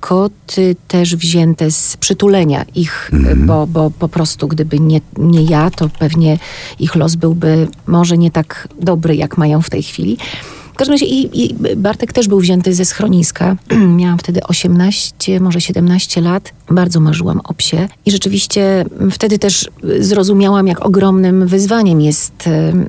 Koty 0.00 0.76
też 0.88 1.16
wzięte 1.16 1.70
z 1.70 1.96
przytulenia 1.96 2.64
ich, 2.74 3.10
bo, 3.36 3.66
bo 3.66 3.90
po 3.90 4.08
prostu 4.08 4.48
gdyby 4.48 4.80
nie, 4.80 5.00
nie 5.18 5.42
ja, 5.42 5.70
to 5.70 5.88
pewnie 5.88 6.38
ich 6.78 6.94
los 6.94 7.14
byłby 7.14 7.68
może 7.86 8.18
nie 8.18 8.30
tak 8.30 8.68
dobry, 8.80 9.16
jak 9.16 9.38
mają 9.38 9.62
w 9.62 9.70
tej 9.70 9.82
chwili. 9.82 10.18
W 10.76 10.78
każdym 10.78 10.94
razie 10.94 11.06
i, 11.06 11.44
i 11.44 11.54
Bartek 11.76 12.12
też 12.12 12.28
był 12.28 12.40
wzięty 12.40 12.74
ze 12.74 12.84
schroniska. 12.84 13.56
Miałam 14.00 14.18
wtedy 14.18 14.40
18, 14.42 15.40
może 15.40 15.60
17 15.60 16.20
lat. 16.20 16.52
Bardzo 16.70 17.00
marzyłam 17.00 17.40
o 17.44 17.54
psie. 17.54 17.88
I 18.06 18.10
rzeczywiście 18.10 18.84
wtedy 19.10 19.38
też 19.38 19.70
zrozumiałam, 19.98 20.66
jak 20.66 20.86
ogromnym 20.86 21.46
wyzwaniem 21.46 22.00
jest 22.00 22.48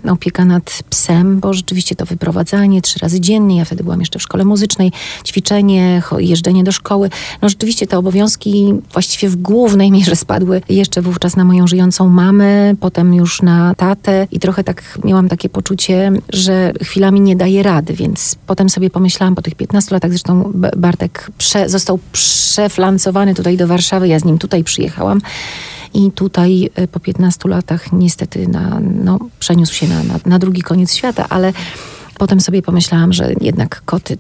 opieka 0.09 0.45
nad 0.45 0.83
psem, 0.89 1.39
bo 1.39 1.53
rzeczywiście 1.53 1.95
to 1.95 2.05
wyprowadzanie 2.05 2.81
trzy 2.81 2.99
razy 2.99 3.19
dziennie. 3.19 3.57
Ja 3.57 3.65
wtedy 3.65 3.83
byłam 3.83 3.99
jeszcze 3.99 4.19
w 4.19 4.21
szkole 4.21 4.45
muzycznej, 4.45 4.91
ćwiczenie, 5.25 6.01
jeżdżenie 6.17 6.63
do 6.63 6.71
szkoły. 6.71 7.09
No 7.41 7.49
rzeczywiście 7.49 7.87
te 7.87 7.97
obowiązki 7.97 8.73
właściwie 8.93 9.29
w 9.29 9.35
głównej 9.35 9.91
mierze 9.91 10.15
spadły 10.15 10.61
jeszcze 10.69 11.01
wówczas 11.01 11.35
na 11.35 11.43
moją 11.43 11.67
żyjącą 11.67 12.09
mamę, 12.09 12.75
potem 12.79 13.13
już 13.13 13.41
na 13.41 13.75
tatę 13.75 14.27
i 14.31 14.39
trochę 14.39 14.63
tak 14.63 14.99
miałam 15.03 15.29
takie 15.29 15.49
poczucie, 15.49 16.11
że 16.29 16.73
chwilami 16.81 17.21
nie 17.21 17.35
daje 17.35 17.63
rady, 17.63 17.76
więc 17.85 18.35
potem 18.47 18.69
sobie 18.69 18.89
pomyślałam 18.89 19.35
po 19.35 19.41
tych 19.41 19.55
15 19.55 19.95
latach, 19.95 20.11
zresztą 20.11 20.51
Bartek 20.77 21.31
prze, 21.37 21.69
został 21.69 21.99
przeflancowany 22.11 23.35
tutaj 23.35 23.57
do 23.57 23.67
Warszawy, 23.67 24.07
ja 24.07 24.19
z 24.19 24.25
nim 24.25 24.37
tutaj 24.37 24.63
przyjechałam. 24.63 25.21
I 25.93 26.11
tutaj 26.11 26.69
y, 26.79 26.87
po 26.87 26.99
15 26.99 27.49
latach 27.49 27.93
niestety 27.93 28.47
na, 28.47 28.79
no, 29.03 29.19
przeniósł 29.39 29.73
się 29.73 29.87
na, 29.87 30.03
na, 30.03 30.19
na 30.25 30.39
drugi 30.39 30.61
koniec 30.61 30.93
świata, 30.93 31.25
ale 31.29 31.53
potem 32.17 32.39
sobie 32.39 32.61
pomyślałam, 32.61 33.13
że 33.13 33.33
jednak 33.41 33.81
koty 33.85 34.17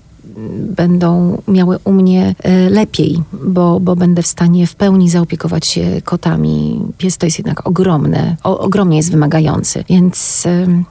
będą 0.59 1.41
miały 1.47 1.79
u 1.83 1.91
mnie 1.91 2.35
e, 2.43 2.69
lepiej, 2.69 3.23
bo, 3.33 3.79
bo 3.79 3.95
będę 3.95 4.21
w 4.21 4.27
stanie 4.27 4.67
w 4.67 4.75
pełni 4.75 5.09
zaopiekować 5.09 5.67
się 5.67 6.01
kotami. 6.03 6.81
Pies 6.97 7.17
to 7.17 7.25
jest 7.25 7.37
jednak 7.37 7.67
ogromne, 7.67 8.35
o, 8.43 8.59
ogromnie 8.59 8.97
jest 8.97 9.11
wymagający. 9.11 9.83
Więc 9.89 10.43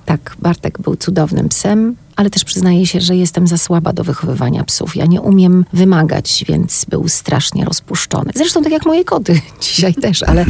tak, 0.06 0.36
Bartek 0.42 0.78
był 0.80 0.96
cudownym 0.96 1.48
psem. 1.48 1.96
Ale 2.16 2.30
też 2.30 2.44
przyznaję 2.44 2.86
się, 2.86 3.00
że 3.00 3.16
jestem 3.16 3.46
za 3.46 3.58
słaba 3.58 3.92
do 3.92 4.04
wychowywania 4.04 4.64
psów. 4.64 4.96
Ja 4.96 5.06
nie 5.06 5.20
umiem 5.20 5.64
wymagać, 5.72 6.44
więc 6.48 6.84
był 6.88 7.08
strasznie 7.08 7.64
rozpuszczony. 7.64 8.30
Zresztą 8.34 8.62
tak 8.62 8.72
jak 8.72 8.86
moje 8.86 9.04
koty 9.04 9.40
dzisiaj 9.72 9.94
też, 9.94 10.22
ale 10.22 10.44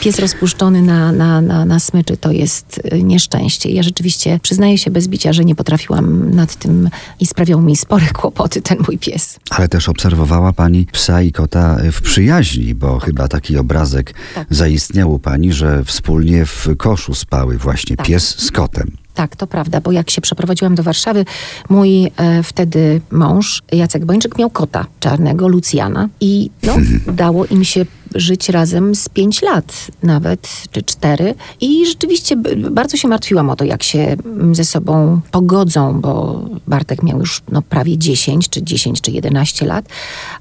pies 0.00 0.18
rozpuszczony 0.18 0.82
na, 0.82 1.12
na, 1.12 1.40
na, 1.40 1.64
na 1.64 1.80
smyczy 1.80 2.16
to 2.16 2.32
jest 2.32 2.80
y, 2.92 3.02
nieszczęście. 3.02 3.70
Ja 3.70 3.82
rzeczywiście 3.82 4.40
przyznaję 4.42 4.78
się 4.78 4.90
bez 4.90 5.08
bicia, 5.08 5.32
że 5.32 5.44
nie 5.44 5.54
potrafiłam 5.54 6.34
nad 6.34 6.56
tym 6.56 6.90
i 7.20 7.26
sprawiał 7.26 7.60
mi 7.60 7.76
spore 7.76 8.06
kłopoty 8.20 8.62
ten 8.62 8.78
mój 8.86 8.98
pies. 8.98 9.38
Ale 9.50 9.68
też 9.68 9.88
obserwowała 9.88 10.52
pani 10.52 10.86
psa 10.92 11.22
i 11.22 11.32
kota 11.32 11.76
w 11.92 12.00
przyjaźni, 12.02 12.74
bo 12.74 12.98
chyba 12.98 13.28
taki 13.28 13.56
obrazek 13.56 14.14
Tak. 14.34 14.46
zaistniał 14.50 15.12
u 15.12 15.18
pani, 15.18 15.52
że 15.52 15.84
wspólnie 15.84 16.46
w 16.46 16.68
koszu 16.76 17.14
spały 17.14 17.58
właśnie 17.58 17.96
Tak. 17.96 18.06
pies 18.06 18.38
z 18.38 18.50
kotem. 18.50 18.90
Tak, 19.20 19.36
to 19.36 19.46
prawda, 19.46 19.80
bo 19.80 19.92
jak 19.92 20.10
się 20.10 20.20
przeprowadziłam 20.20 20.74
do 20.74 20.82
Warszawy, 20.82 21.24
mój 21.68 22.04
e, 22.04 22.42
wtedy 22.42 23.00
mąż, 23.10 23.62
Jacek 23.72 24.04
Bończyk, 24.04 24.38
miał 24.38 24.50
kota 24.50 24.86
czarnego, 25.00 25.48
Lucjana 25.48 26.08
i 26.20 26.50
no, 26.62 26.76
dało 27.12 27.46
im 27.46 27.64
się 27.64 27.86
żyć 28.14 28.48
razem 28.48 28.94
z 28.94 29.08
pięć 29.08 29.42
lat 29.42 29.86
nawet, 30.02 30.48
czy 30.70 30.82
cztery. 30.82 31.34
I 31.60 31.86
rzeczywiście 31.86 32.36
bardzo 32.70 32.96
się 32.96 33.08
martwiłam 33.08 33.50
o 33.50 33.56
to, 33.56 33.64
jak 33.64 33.82
się 33.82 33.98
mm, 33.98 34.54
ze 34.54 34.64
sobą 34.64 35.20
pogodzą, 35.30 36.00
bo 36.00 36.44
Bartek 36.68 37.02
miał 37.02 37.18
już 37.18 37.42
no, 37.52 37.62
prawie 37.62 37.98
10, 37.98 38.48
czy 38.48 38.62
10, 38.62 39.00
czy 39.00 39.10
11 39.10 39.66
lat, 39.66 39.84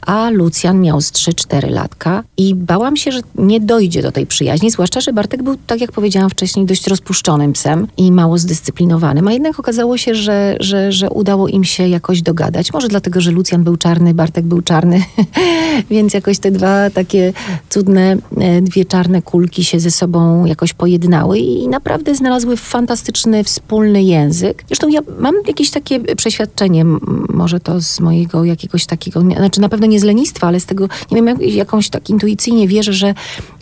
a 0.02 0.30
Lucjan 0.30 0.82
miał 0.82 1.02
z 1.02 1.12
3-4 1.12 1.70
latka 1.70 2.24
i 2.38 2.56
bałam 2.56 2.98
się, 2.98 3.12
że 3.12 3.20
nie 3.36 3.60
dojdzie 3.60 4.02
do 4.02 4.12
tej 4.12 4.26
przyjaźni, 4.26 4.72
zwłaszcza, 4.72 5.02
że 5.02 5.14
Bartek 5.14 5.44
był, 5.44 5.56
tak 5.68 5.82
jak 5.82 5.92
powiedziałam 5.92 6.30
wcześniej, 6.30 6.66
dość 6.66 6.88
rozpuszczonym 6.88 7.54
psem 7.54 7.88
i 7.98 8.12
mało 8.12 8.38
zdyscyplinowanym, 8.38 9.28
a 9.28 9.34
jednak 9.34 9.60
okazało 9.60 9.98
się, 9.98 10.16
że, 10.16 10.56
że, 10.60 10.92
że 10.92 11.10
udało 11.10 11.48
im 11.48 11.64
się 11.64 11.88
jakoś 11.88 12.22
dogadać. 12.22 12.74
Może 12.74 12.88
dlatego, 12.88 13.22
że 13.22 13.32
Lucjan 13.32 13.64
był 13.64 13.78
czarny, 13.78 14.14
Bartek 14.14 14.46
był 14.46 14.62
czarny, 14.62 15.04
więc 15.92 16.14
jakoś 16.14 16.40
te 16.40 16.52
dwa 16.52 16.90
takie 16.90 17.34
cudne, 17.70 18.18
e, 18.38 18.62
dwie 18.62 18.86
czarne 18.86 19.22
kulki 19.22 19.64
się 19.64 19.80
ze 19.80 19.92
sobą 19.92 20.46
jakoś 20.46 20.74
pojednały 20.74 21.40
i 21.40 21.68
naprawdę 21.68 22.16
znalazły 22.16 22.58
fantastyczny 22.58 23.44
wspólny 23.44 24.04
język. 24.04 24.64
Zresztą 24.68 24.88
ja 24.88 25.02
mam 25.20 25.36
jakieś 25.48 25.72
takie 25.72 26.00
przeświadczenie, 26.00 26.86
może 27.30 27.60
to 27.60 27.82
z 27.82 28.00
mojego 28.00 28.44
jakiegoś 28.44 28.86
takiego, 28.86 29.22
znaczy 29.22 29.62
na 29.62 29.70
pewno 29.70 29.88
nie 29.88 30.00
z 30.00 30.04
lenistwa, 30.04 30.48
ale 30.48 30.60
z 30.60 30.66
tego, 30.66 30.88
nie 31.12 31.16
wiem, 31.16 31.28
jak, 31.28 31.42
jakąś 31.42 31.90
tak 31.90 32.10
intuicyjnie 32.10 32.68
wierzę, 32.68 32.94
że 32.94 33.14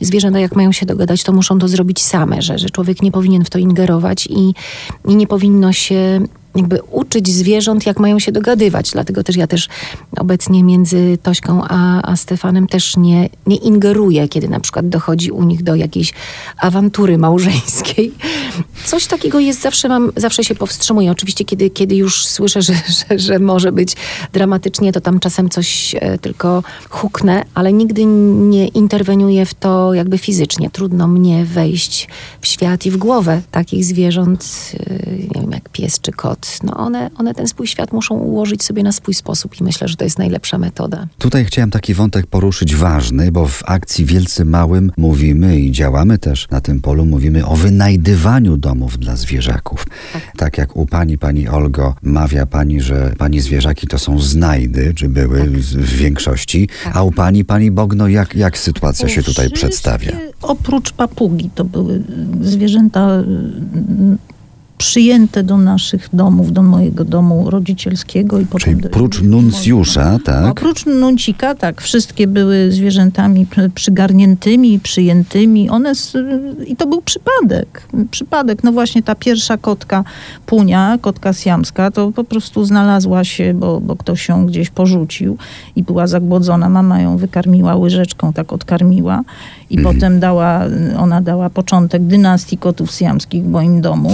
zwierzęta 0.02 0.40
jak 0.40 0.56
mają 0.56 0.72
się 0.72 0.86
dogadać, 0.86 1.24
to 1.24 1.34
muszą 1.34 1.60
to 1.60 1.68
zrobić 1.68 2.04
same, 2.04 2.42
że, 2.42 2.58
że 2.58 2.70
człowiek 2.70 3.02
nie 3.02 3.12
powinien 3.12 3.46
w 3.46 3.50
to 3.50 3.60
ingerować 3.60 4.28
i, 4.28 4.54
i 5.08 5.16
nie 5.16 5.28
powinno 5.28 5.74
się 5.74 6.22
jakby 6.58 6.82
uczyć 6.92 7.28
zwierząt, 7.28 7.86
jak 7.86 8.00
mają 8.00 8.20
się 8.20 8.32
dogadywać. 8.32 8.92
Dlatego 8.92 9.24
też 9.24 9.36
ja 9.36 9.48
też 9.48 9.70
obecnie 10.18 10.64
między 10.64 11.18
Tośką 11.24 11.64
a, 11.70 12.12
a 12.12 12.16
Stefanem 12.16 12.68
też 12.68 12.98
nie, 12.98 13.30
nie 13.46 13.56
ingeruję, 13.56 14.28
kiedy 14.28 14.50
na 14.50 14.60
przykład 14.60 14.90
dochodzi 14.90 15.32
u 15.32 15.44
nich 15.44 15.64
do 15.64 15.76
jakiejś 15.76 16.14
awantury 16.58 17.18
małżeńskiej. 17.18 18.12
Coś 18.86 19.08
takiego 19.08 19.40
jest, 19.40 19.62
zawsze 19.62 19.90
mam, 19.90 20.12
zawsze 20.16 20.44
się 20.44 20.56
powstrzymuję. 20.56 21.12
Oczywiście, 21.12 21.46
kiedy, 21.46 21.70
kiedy 21.70 21.96
już 21.96 22.26
słyszę, 22.26 22.62
że, 22.62 22.74
że, 23.10 23.20
że 23.20 23.40
może 23.40 23.72
być 23.72 23.96
dramatycznie, 24.34 24.94
to 24.94 25.02
tam 25.02 25.20
czasem 25.20 25.50
coś 25.50 25.96
e, 26.00 26.18
tylko 26.18 26.64
huknę, 26.90 27.44
ale 27.54 27.74
nigdy 27.74 28.06
nie 28.06 28.68
interweniuję 28.68 29.46
w 29.46 29.54
to 29.54 29.94
jakby 29.94 30.18
fizycznie. 30.18 30.70
Trudno 30.70 31.08
mnie 31.08 31.46
wejść 31.46 32.08
w 32.42 32.48
świat 32.48 32.86
i 32.86 32.92
w 32.92 32.98
głowę 32.98 33.42
takich 33.52 33.86
zwierząt, 33.86 34.72
e, 34.74 35.12
nie 35.36 35.42
wiem, 35.42 35.52
jak 35.52 35.70
pies 35.70 36.00
czy 36.02 36.12
kot. 36.12 36.47
No 36.64 36.74
one, 36.78 37.10
one 37.18 37.34
ten 37.34 37.48
swój 37.48 37.68
świat 37.68 37.94
muszą 37.94 38.16
ułożyć 38.16 38.64
sobie 38.64 38.84
na 38.84 38.92
swój 38.92 39.14
sposób 39.14 39.62
i 39.62 39.64
myślę, 39.64 39.88
że 39.88 39.96
to 39.96 40.04
jest 40.04 40.20
najlepsza 40.20 40.58
metoda. 40.58 41.08
Tutaj 41.18 41.46
chciałem 41.46 41.72
taki 41.72 41.94
wątek 41.94 42.28
poruszyć 42.28 42.76
ważny, 42.76 43.32
bo 43.32 43.48
w 43.48 43.64
akcji 43.66 44.06
Wielcy 44.06 44.46
Małym 44.46 44.92
mówimy 44.98 45.60
i 45.60 45.72
działamy 45.72 46.18
też 46.18 46.48
na 46.52 46.62
tym 46.62 46.82
polu, 46.82 47.06
mówimy 47.06 47.46
o 47.46 47.56
wynajdywaniu 47.56 48.58
domów 48.58 48.98
dla 49.00 49.16
zwierzaków. 49.16 49.86
Tak, 50.38 50.58
jak 50.58 50.76
u 50.78 50.86
pani, 50.86 51.18
pani 51.18 51.48
Olgo, 51.48 51.96
mawia 52.02 52.46
pani, 52.46 52.82
że 52.82 53.14
pani 53.18 53.40
zwierzaki 53.40 53.88
to 53.88 54.00
są 54.00 54.20
znajdy, 54.20 54.94
czy 54.94 55.10
były 55.10 55.62
z- 55.62 55.74
w 55.76 55.94
większości, 55.94 56.70
a 56.94 57.04
u 57.04 57.12
pani, 57.12 57.46
pani 57.46 57.72
Bogno, 57.72 58.08
jak, 58.08 58.36
jak 58.36 58.58
sytuacja 58.58 59.10
się 59.10 59.24
tutaj 59.24 59.50
przedstawia? 59.50 60.12
Oprócz 60.42 60.92
papugi, 60.94 61.50
to 61.56 61.66
były 61.66 62.04
zwierzęta 62.42 63.24
przyjęte 64.78 65.44
do 65.44 65.58
naszych 65.58 66.10
domów, 66.14 66.52
do 66.54 66.64
mojego 66.64 67.06
domu 67.06 67.50
rodzicielskiego 67.50 68.40
i 68.40 68.46
potem 68.46 68.60
Czyli 68.74 68.82
do, 68.84 68.90
prócz 68.90 69.22
nuncjusza, 69.22 70.06
mojego. 70.06 70.24
tak? 70.24 70.52
Oprócz 70.52 70.86
nuncika, 70.86 71.56
tak, 71.56 71.82
wszystkie 71.82 72.28
były 72.28 72.72
zwierzętami 72.72 73.46
przy- 73.46 73.70
przygarniętymi, 73.70 74.80
przyjętymi. 74.80 75.70
One 75.70 75.90
s- 75.90 76.14
I 76.68 76.76
to 76.76 76.88
był 76.88 77.02
przypadek. 77.02 77.88
Przypadek. 78.12 78.64
No 78.64 78.72
właśnie 78.72 79.04
ta 79.04 79.16
pierwsza 79.16 79.58
kotka 79.58 80.04
Punia, 80.46 80.98
kotka 81.02 81.34
siamska, 81.34 81.92
to 81.92 82.12
po 82.12 82.24
prostu 82.24 82.66
znalazła 82.66 83.24
się, 83.24 83.54
bo, 83.54 83.82
bo 83.82 83.96
ktoś 83.96 84.30
ją 84.30 84.46
gdzieś 84.46 84.70
porzucił 84.70 85.38
i 85.76 85.84
była 85.84 86.08
zagłodzona. 86.08 86.70
Mama 86.70 87.02
ją 87.02 87.18
wykarmiła 87.18 87.76
łyżeczką, 87.76 88.34
tak 88.34 88.54
odkarmiła. 88.54 89.22
I 89.70 89.78
potem 89.82 90.20
dała, 90.20 90.62
ona 90.98 91.22
dała 91.22 91.50
początek 91.50 92.04
dynastii 92.04 92.58
kotów 92.58 92.92
siamskich 92.92 93.44
w 93.44 93.48
moim 93.50 93.82
domu. 93.82 94.10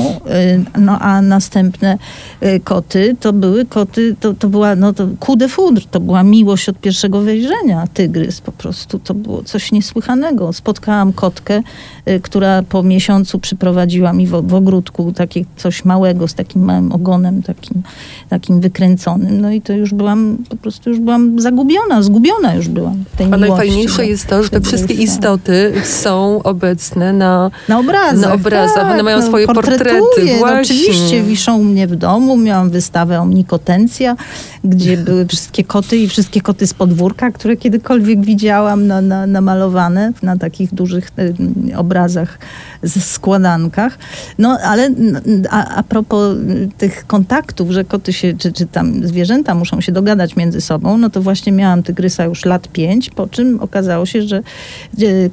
Y, 0.76 0.80
No 0.80 1.00
a 1.00 1.22
następne 1.22 1.98
y, 2.44 2.60
koty 2.64 3.16
to 3.20 3.34
były 3.34 3.66
koty, 3.66 4.16
to, 4.20 4.34
to 4.34 4.48
była 4.50 4.76
no 4.76 4.94
to 4.94 5.08
coup 5.20 5.40
de 5.40 5.48
foudre, 5.50 5.84
to 5.92 6.00
była 6.00 6.24
miłość 6.24 6.70
od 6.70 6.80
pierwszego 6.80 7.22
wejrzenia. 7.22 7.88
Tygrys 7.94 8.42
po 8.42 8.52
prostu, 8.52 9.00
to 9.00 9.14
było 9.14 9.44
coś 9.44 9.72
niesłychanego. 9.72 10.54
Spotkałam 10.54 11.14
kotkę, 11.14 11.62
y, 12.10 12.20
która 12.20 12.64
po 12.64 12.84
miesiącu 12.84 13.40
przyprowadziła 13.40 14.14
mi 14.14 14.28
w, 14.28 14.32
w 14.48 14.54
ogródku 14.54 15.12
takie 15.12 15.46
coś 15.58 15.86
małego 15.86 16.28
z 16.28 16.34
takim 16.34 16.64
małym 16.64 16.92
ogonem, 16.92 17.44
takim, 17.44 17.84
takim 18.30 18.60
wykręconym. 18.62 19.42
No 19.42 19.52
i 19.52 19.62
to 19.62 19.74
już 19.74 19.94
byłam, 19.94 20.38
po 20.50 20.56
prostu 20.56 20.90
już 20.90 21.00
byłam 21.00 21.40
zagubiona, 21.42 22.02
zgubiona 22.02 22.56
już 22.56 22.68
byłam 22.68 23.04
w 23.14 23.18
tej 23.18 23.26
A 23.26 23.30
miłości. 23.30 23.50
najfajniejsze 23.50 24.06
jest 24.06 24.28
to, 24.28 24.44
że 24.44 24.50
te 24.50 24.62
wszystkie 24.62 24.94
istoty 24.94 25.43
są 25.84 26.44
obecne 26.44 27.14
na 27.14 27.52
Na 27.70 27.80
obrazach. 27.80 28.30
Na 28.30 28.34
obrazach. 28.34 28.92
One 28.92 29.04
mają 29.04 29.22
swoje 29.22 29.48
portretuję. 29.48 30.00
portrety, 30.00 30.40
No, 30.42 30.62
oczywiście 30.62 31.24
wiszą 31.24 31.58
u 31.58 31.64
mnie 31.64 31.88
w 31.88 31.96
domu. 31.96 32.38
Miałam 32.38 32.70
wystawę 32.70 33.20
Omnikotencja, 33.20 34.16
gdzie 34.64 34.98
były 34.98 35.26
wszystkie 35.34 35.64
koty 35.64 35.98
i 35.98 36.08
wszystkie 36.08 36.42
koty 36.42 36.68
z 36.68 36.74
podwórka, 36.74 37.32
które 37.32 37.58
kiedykolwiek 37.58 38.22
widziałam 38.22 38.88
na, 38.88 39.02
na, 39.02 39.28
namalowane 39.28 40.14
na 40.24 40.38
takich 40.38 40.74
dużych 40.74 41.12
obrazach 41.78 42.38
z 42.84 43.04
składankach. 43.04 43.98
No 44.38 44.58
ale 44.64 44.90
a, 45.50 45.76
a 45.76 45.84
propos 45.84 46.38
y, 46.38 46.70
tych 46.78 47.08
kontaktów, 47.08 47.72
że 47.72 47.84
koty 47.84 48.14
się, 48.14 48.34
czy, 48.38 48.52
czy 48.52 48.66
tam 48.66 49.08
zwierzęta 49.08 49.56
muszą 49.56 49.82
się 49.82 49.92
dogadać 49.92 50.36
między 50.36 50.62
sobą, 50.62 50.98
no 50.98 51.10
to 51.10 51.22
właśnie 51.22 51.52
miałam 51.52 51.84
tygrysa 51.84 52.24
już 52.24 52.46
lat 52.46 52.68
pięć, 52.68 53.10
po 53.10 53.28
czym 53.28 53.60
okazało 53.60 54.06
się, 54.06 54.22
że 54.22 54.42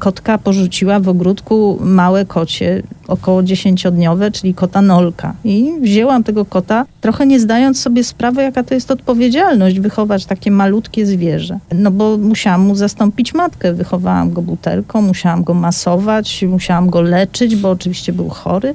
kotka 0.00 0.38
porzuciła 0.38 1.00
w 1.00 1.08
ogródku 1.08 1.78
małe 1.80 2.24
kocie, 2.26 2.82
około 3.08 3.42
dziesięciodniowe, 3.42 4.30
czyli 4.30 4.54
kota 4.54 4.82
Nolka. 4.82 5.34
I 5.44 5.72
wzięłam 5.80 6.24
tego 6.24 6.44
kota, 6.44 6.86
trochę 7.00 7.26
nie 7.26 7.40
zdając 7.40 7.80
sobie 7.80 8.04
sprawy, 8.04 8.42
jaka 8.42 8.62
to 8.62 8.74
jest 8.74 8.90
odpowiedzialność, 8.90 9.80
wychować 9.80 10.26
takie 10.26 10.50
malutkie 10.50 11.06
zwierzę. 11.06 11.58
No 11.74 11.90
bo 11.90 12.16
musiałam 12.18 12.60
mu 12.60 12.74
zastąpić 12.74 13.34
matkę. 13.34 13.72
Wychowałam 13.72 14.32
go 14.32 14.42
butelką, 14.42 15.02
musiałam 15.02 15.44
go 15.44 15.54
masować, 15.54 16.44
musiałam 16.48 16.90
go 16.90 17.00
leczyć, 17.00 17.56
bo 17.56 17.70
oczywiście 17.70 18.12
był 18.12 18.28
chory. 18.28 18.74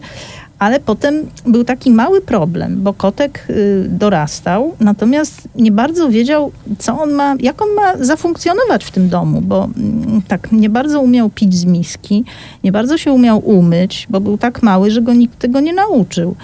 Ale 0.59 0.79
potem 0.79 1.15
był 1.45 1.63
taki 1.63 1.91
mały 1.91 2.21
problem, 2.21 2.83
bo 2.83 2.93
kotek 2.93 3.47
y, 3.49 3.85
dorastał, 3.89 4.75
natomiast 4.79 5.47
nie 5.55 5.71
bardzo 5.71 6.09
wiedział, 6.09 6.51
co 6.79 7.01
on 7.01 7.11
ma, 7.11 7.35
jak 7.39 7.61
on 7.61 7.69
ma 7.75 8.05
zafunkcjonować 8.05 8.85
w 8.85 8.91
tym 8.91 9.09
domu, 9.09 9.41
bo 9.41 9.63
mm, 9.63 10.21
tak 10.27 10.51
nie 10.51 10.69
bardzo 10.69 11.01
umiał 11.01 11.29
pić 11.29 11.55
z 11.55 11.65
miski, 11.65 12.23
nie 12.63 12.71
bardzo 12.71 12.97
się 12.97 13.11
umiał 13.11 13.39
umyć, 13.39 14.07
bo 14.09 14.19
był 14.19 14.37
tak 14.37 14.63
mały, 14.63 14.91
że 14.91 15.01
go 15.01 15.13
nikt 15.13 15.39
tego 15.39 15.59
nie 15.59 15.73
nauczył. 15.73 16.35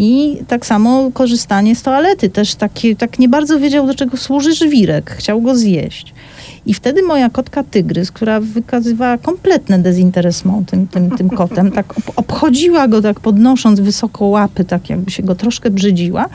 I 0.00 0.38
tak 0.48 0.66
samo 0.66 1.10
korzystanie 1.14 1.76
z 1.76 1.82
toalety. 1.82 2.30
Też 2.30 2.54
taki, 2.54 2.96
tak 2.96 3.18
nie 3.18 3.28
bardzo 3.28 3.58
wiedział, 3.58 3.86
do 3.86 3.94
czego 3.94 4.16
służy 4.16 4.54
żwirek. 4.54 5.10
Chciał 5.10 5.42
go 5.42 5.56
zjeść. 5.56 6.14
I 6.68 6.74
wtedy 6.74 7.02
moja 7.02 7.30
kotka 7.30 7.64
Tygrys, 7.64 8.12
która 8.12 8.40
wykazywała 8.40 9.18
kompletne 9.18 9.78
dezinteresment 9.78 10.70
tym, 10.70 10.88
tym, 10.88 11.10
tym 11.10 11.30
kotem, 11.30 11.70
tak 11.78 11.98
ob- 11.98 12.12
obchodziła 12.16 12.88
go 12.88 13.02
tak 13.02 13.20
podnosząc 13.20 13.80
wysoko 13.80 14.24
łapy, 14.26 14.64
tak 14.64 14.90
jakby 14.90 15.10
się 15.10 15.22
go 15.22 15.34
troszkę 15.34 15.70
brzydziła, 15.70 16.28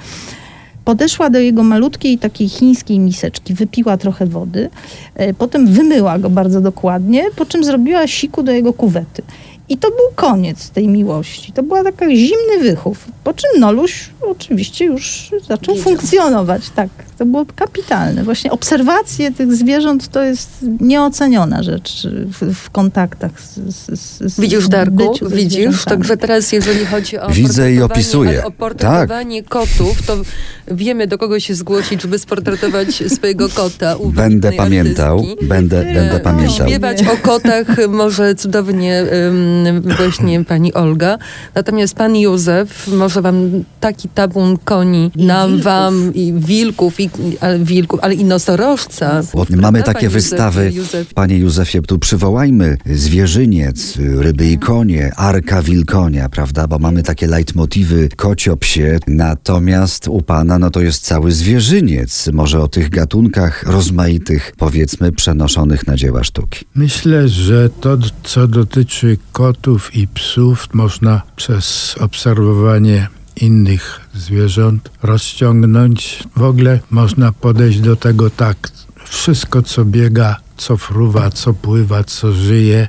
podeszła 0.85 1.29
do 1.29 1.39
jego 1.39 1.63
malutkiej 1.63 2.17
takiej 2.17 2.49
chińskiej 2.49 2.99
miseczki, 2.99 3.53
wypiła 3.53 3.97
trochę 3.97 4.25
wody, 4.25 4.69
e, 5.15 5.33
potem 5.33 5.67
wymyła 5.67 6.19
go 6.19 6.29
bardzo 6.29 6.61
dokładnie, 6.61 7.23
po 7.35 7.45
czym 7.45 7.63
zrobiła 7.63 8.07
siku 8.07 8.43
do 8.43 8.51
jego 8.51 8.73
kuwety. 8.73 9.21
I 9.69 9.77
to 9.77 9.87
był 9.89 10.05
koniec 10.15 10.69
tej 10.69 10.87
miłości. 10.87 11.51
To 11.51 11.63
była 11.63 11.83
taka 11.83 12.05
zimny 12.09 12.59
wychów. 12.61 13.05
Po 13.23 13.33
czym 13.33 13.59
Noluś 13.59 14.09
oczywiście 14.21 14.85
już 14.85 15.31
zaczął 15.47 15.75
Wiedział. 15.75 15.91
funkcjonować. 15.93 16.69
Tak, 16.69 16.89
to 17.17 17.25
było 17.25 17.45
kapitalne. 17.55 18.23
Właśnie 18.23 18.51
obserwacje 18.51 19.31
tych 19.31 19.55
zwierząt 19.55 20.07
to 20.07 20.23
jest 20.23 20.49
nieoceniona 20.81 21.63
rzecz 21.63 22.07
w, 22.41 22.53
w 22.55 22.69
kontaktach 22.69 23.31
z, 23.41 23.55
z, 23.99 24.33
z, 24.33 24.39
Widzisz, 24.39 24.67
Darku? 24.67 25.13
Widzisz? 25.29 25.85
Także 25.85 26.17
teraz, 26.17 26.51
jeżeli 26.51 26.85
chodzi 26.85 27.17
o 27.19 27.29
Widzę 27.29 27.71
i 27.73 27.75
portretowanie- 27.77 27.83
opisuję. 27.85 28.45
O 28.45 28.51
portretowanie 28.51 29.43
kotów, 29.43 30.01
to 30.07 30.17
wiemy, 30.71 31.07
do 31.07 31.17
kogo 31.17 31.39
się 31.39 31.55
zgłosić, 31.55 32.01
żeby 32.01 32.19
sportretować 32.19 33.03
swojego 33.17 33.49
kota. 33.49 33.95
u 33.95 34.09
Będę 34.09 34.51
pamiętał, 34.51 35.19
artystki. 35.19 35.45
będę, 35.45 35.83
będę 35.83 36.15
E, 36.15 36.19
pamiętał. 36.19 36.67
Śpiewać 36.67 37.03
o 37.03 37.17
kotach 37.17 37.67
może 37.89 38.35
cudownie 38.35 39.03
ym, 39.27 39.81
właśnie 39.97 40.43
pani 40.45 40.73
Olga. 40.73 41.17
Natomiast 41.55 41.95
pan 41.95 42.15
Józef 42.15 42.87
może 42.87 43.21
wam 43.21 43.63
taki 43.79 44.09
tabun 44.09 44.57
koni, 44.57 45.11
I 45.15 45.25
nam, 45.25 45.49
wilków. 45.49 45.63
wam 45.63 46.13
i 46.13 46.33
wilków, 46.33 46.99
wilków, 47.63 47.99
ale 48.03 48.13
i 48.13 48.25
nosorożca. 48.25 49.21
Bo 49.33 49.45
mamy 49.49 49.83
takie 49.83 50.09
wystawy. 50.09 50.65
Józefie, 50.65 50.77
Józef. 50.77 51.13
Panie 51.13 51.37
Józefie, 51.37 51.81
tu 51.81 51.99
przywołajmy 51.99 52.77
zwierzyniec, 52.85 53.97
ryby 53.97 54.47
i 54.47 54.57
konie, 54.57 55.11
arka 55.15 55.61
wilkonia, 55.61 56.29
prawda? 56.29 56.67
Bo 56.67 56.79
mamy 56.79 57.03
takie 57.03 57.27
leitmotywy 57.27 58.09
kocio-psie. 58.15 58.99
Natomiast 59.07 60.07
u 60.07 60.21
pana, 60.21 60.59
no 60.59 60.69
to 60.69 60.81
jest 60.81 61.03
cały 61.05 61.31
zwierzyniec. 61.31 62.29
Może 62.33 62.61
o 62.61 62.67
tych 62.67 62.89
gatunkach 62.89 63.63
rozmaitych, 63.63 64.53
powiedzmy, 64.57 65.11
przenoszonych 65.11 65.87
na 65.87 65.95
dzieła 65.95 66.23
sztuki. 66.23 66.65
Myślę, 66.75 67.29
że 67.29 67.69
to, 67.69 67.97
co 68.23 68.47
dotyczy 68.47 69.17
kotów 69.31 69.95
i 69.95 70.07
psów, 70.07 70.67
można 70.73 71.21
przez 71.35 71.95
obserwowanie 71.99 73.07
innych 73.35 74.01
zwierząt 74.13 74.89
rozciągnąć. 75.03 76.23
W 76.35 76.43
ogóle 76.43 76.79
można 76.89 77.31
podejść 77.31 77.79
do 77.79 77.95
tego 77.95 78.29
tak. 78.29 78.71
Wszystko, 79.05 79.61
co 79.61 79.85
biega, 79.85 80.35
co 80.57 80.77
fruwa, 80.77 81.31
co 81.31 81.53
pływa, 81.53 82.03
co 82.03 82.31
żyje, 82.31 82.87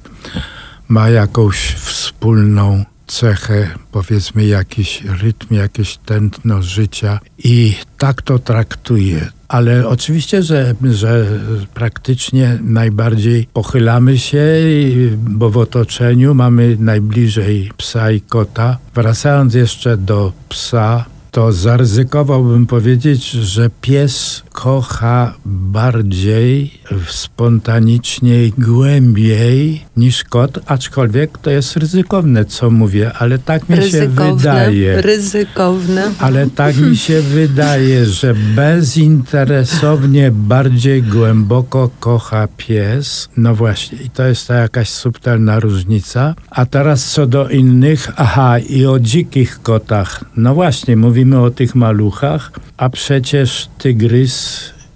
ma 0.88 1.09
jakąś 1.09 1.59
wspólną 1.59 2.85
cechę, 3.06 3.70
powiedzmy 3.92 4.46
jakiś 4.46 5.02
rytm, 5.22 5.54
jakieś 5.54 5.96
tętno 5.96 6.62
życia 6.62 7.20
i 7.44 7.74
tak 7.98 8.22
to 8.22 8.38
traktuję. 8.38 9.30
Ale 9.48 9.88
oczywiście, 9.88 10.42
że, 10.42 10.74
że 10.92 11.26
praktycznie 11.74 12.58
najbardziej 12.62 13.48
pochylamy 13.52 14.18
się, 14.18 14.44
bo 15.16 15.50
w 15.50 15.56
otoczeniu 15.56 16.34
mamy 16.34 16.76
najbliżej 16.80 17.70
psa 17.76 18.10
i 18.10 18.20
kota. 18.20 18.78
Wracając 18.94 19.54
jeszcze 19.54 19.96
do 19.96 20.32
psa, 20.48 21.04
to 21.30 21.52
zaryzykowałbym 21.52 22.66
powiedzieć, 22.66 23.30
że 23.30 23.70
pies 23.80 24.42
kocha 24.54 25.34
bardziej, 25.46 26.70
spontaniczniej, 27.08 28.52
głębiej 28.58 29.84
niż 29.96 30.24
kot, 30.24 30.58
aczkolwiek 30.66 31.38
to 31.38 31.50
jest 31.50 31.76
ryzykowne, 31.76 32.44
co 32.44 32.70
mówię, 32.70 33.12
ale 33.18 33.38
tak 33.38 33.68
mi 33.68 33.76
się 33.76 33.82
Ryzykowne, 33.82 34.34
wydaje. 34.36 35.02
ryzykowne. 35.02 36.10
Ale 36.18 36.46
tak 36.50 36.76
mi 36.76 36.96
się 36.96 37.20
wydaje, 37.38 38.06
że 38.06 38.34
bezinteresownie, 38.34 40.30
bardziej 40.30 41.02
głęboko 41.02 41.90
kocha 42.00 42.48
pies. 42.56 43.28
No 43.36 43.54
właśnie, 43.54 43.98
i 43.98 44.10
to 44.10 44.26
jest 44.26 44.48
ta 44.48 44.54
jakaś 44.54 44.88
subtelna 44.88 45.60
różnica. 45.60 46.34
A 46.50 46.66
teraz 46.66 47.04
co 47.12 47.26
do 47.26 47.48
innych, 47.48 48.10
aha, 48.16 48.58
i 48.58 48.86
o 48.86 48.98
dzikich 49.00 49.62
kotach. 49.62 50.24
No 50.36 50.54
właśnie, 50.54 50.96
mówimy 50.96 51.40
o 51.40 51.50
tych 51.50 51.74
maluchach, 51.74 52.52
a 52.76 52.88
przecież 52.88 53.68
tygrys, 53.78 54.43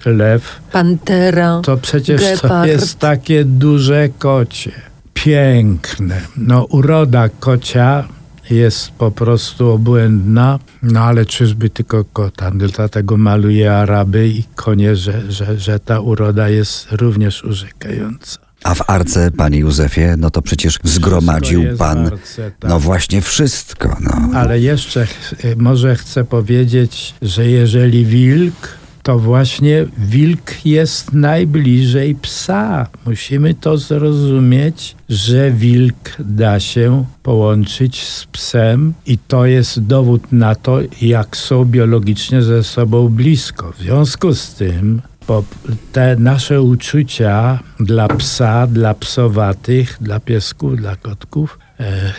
lew, 0.04 0.60
Pantera. 0.72 1.60
to 1.64 1.76
przecież 1.76 2.22
to 2.22 2.42
Gepard. 2.42 2.68
jest 2.68 2.98
takie 2.98 3.44
duże 3.44 4.08
kocie. 4.18 4.72
Piękne. 5.14 6.20
No 6.36 6.64
uroda 6.64 7.28
kocia 7.28 8.08
jest 8.50 8.90
po 8.90 9.10
prostu 9.10 9.70
obłędna, 9.70 10.58
no 10.82 11.00
ale 11.00 11.26
czyżby 11.26 11.70
tylko 11.70 12.04
kota. 12.04 12.50
Dlatego 12.50 13.16
maluję 13.16 13.72
Araby 13.74 14.28
i 14.28 14.44
konie, 14.54 14.96
że, 14.96 15.32
że, 15.32 15.58
że 15.60 15.80
ta 15.80 16.00
uroda 16.00 16.48
jest 16.48 16.92
również 16.92 17.44
urzekająca. 17.44 18.38
A 18.64 18.74
w 18.74 18.90
arce, 18.90 19.30
panie 19.30 19.58
Józefie, 19.58 20.00
no 20.18 20.30
to 20.30 20.42
przecież 20.42 20.78
zgromadził 20.84 21.64
pan, 21.78 22.06
arce, 22.06 22.50
tak. 22.60 22.70
no 22.70 22.80
właśnie 22.80 23.20
wszystko. 23.22 23.96
No. 24.00 24.38
Ale 24.38 24.60
jeszcze 24.60 25.06
ch- 25.06 25.34
może 25.56 25.96
chcę 25.96 26.24
powiedzieć, 26.24 27.14
że 27.22 27.46
jeżeli 27.46 28.04
wilk, 28.06 28.77
to 29.08 29.18
właśnie 29.18 29.86
wilk 29.98 30.66
jest 30.66 31.12
najbliżej 31.12 32.14
psa. 32.14 32.86
Musimy 33.06 33.54
to 33.54 33.78
zrozumieć, 33.78 34.96
że 35.08 35.50
wilk 35.50 36.16
da 36.18 36.60
się 36.60 37.04
połączyć 37.22 38.06
z 38.06 38.24
psem 38.24 38.94
i 39.06 39.18
to 39.18 39.46
jest 39.46 39.86
dowód 39.86 40.32
na 40.32 40.54
to, 40.54 40.78
jak 41.02 41.36
są 41.36 41.64
biologicznie 41.64 42.42
ze 42.42 42.64
sobą 42.64 43.08
blisko. 43.08 43.72
W 43.72 43.78
związku 43.78 44.34
z 44.34 44.54
tym 44.54 45.02
bo 45.28 45.44
te 45.92 46.16
nasze 46.16 46.62
uczucia 46.62 47.58
dla 47.80 48.08
psa, 48.08 48.66
dla 48.66 48.94
psowatych, 48.94 49.96
dla 50.00 50.20
piesków, 50.20 50.76
dla 50.76 50.96
kotków. 50.96 51.58
E, 51.80 52.12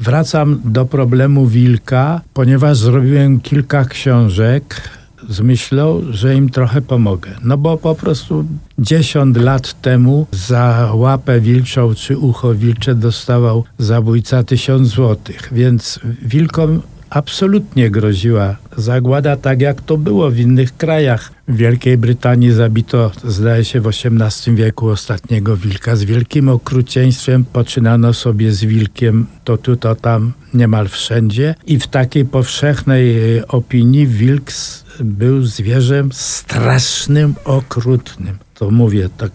wracam 0.00 0.60
do 0.64 0.84
problemu 0.84 1.46
wilka, 1.46 2.20
ponieważ 2.34 2.78
zrobiłem 2.78 3.40
kilka 3.40 3.84
książek 3.84 4.80
z 5.28 5.40
myślą, 5.40 6.02
że 6.10 6.34
im 6.34 6.50
trochę 6.50 6.82
pomogę. 6.82 7.30
No 7.44 7.58
bo 7.58 7.76
po 7.76 7.94
prostu 7.94 8.44
10 8.78 9.36
lat 9.36 9.82
temu 9.82 10.26
za 10.30 10.90
łapę 10.94 11.40
wilczą 11.40 11.94
czy 11.94 12.18
ucho 12.18 12.54
wilcze 12.54 12.94
dostawał 12.94 13.64
zabójca 13.78 14.42
tysiąc 14.42 14.88
złotych, 14.88 15.48
więc 15.52 16.00
wilkom 16.22 16.82
absolutnie 17.14 17.90
groziła 17.90 18.56
zagłada, 18.76 19.36
tak 19.36 19.60
jak 19.60 19.80
to 19.80 19.96
było 19.96 20.30
w 20.30 20.38
innych 20.38 20.76
krajach. 20.76 21.32
W 21.48 21.56
Wielkiej 21.56 21.98
Brytanii 21.98 22.52
zabito, 22.52 23.10
zdaje 23.24 23.64
się, 23.64 23.80
w 23.80 23.86
XVIII 23.86 24.56
wieku 24.56 24.88
ostatniego 24.88 25.56
wilka. 25.56 25.96
Z 25.96 26.04
wielkim 26.04 26.48
okrucieństwem 26.48 27.44
poczynano 27.44 28.12
sobie 28.12 28.52
z 28.52 28.64
wilkiem 28.64 29.26
to 29.44 29.58
tu, 29.58 29.76
to 29.76 29.94
tam, 29.94 30.32
niemal 30.54 30.88
wszędzie. 30.88 31.54
I 31.66 31.78
w 31.78 31.86
takiej 31.86 32.24
powszechnej 32.24 33.36
e, 33.38 33.48
opinii 33.48 34.06
wilk 34.06 34.50
był 35.00 35.42
zwierzem 35.42 36.12
strasznym, 36.12 37.34
okrutnym. 37.44 38.38
To 38.54 38.70
mówię 38.70 39.08
tak 39.16 39.32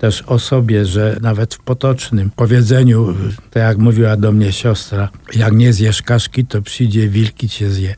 też 0.00 0.22
o 0.22 0.38
sobie, 0.38 0.86
że 0.86 1.16
nawet 1.20 1.54
w 1.54 1.58
potocznym 1.58 2.30
powiedzeniu, 2.36 3.14
tak 3.50 3.62
jak 3.62 3.78
mówiła 3.78 4.16
do 4.16 4.32
mnie 4.32 4.52
siostra, 4.52 5.08
jak 5.34 5.52
nie 5.52 5.72
zjesz 5.72 6.02
kaszki, 6.02 6.46
to 6.46 6.62
przyjdzie 6.62 7.08
wilki 7.08 7.48
cię 7.48 7.70
zje. 7.70 7.94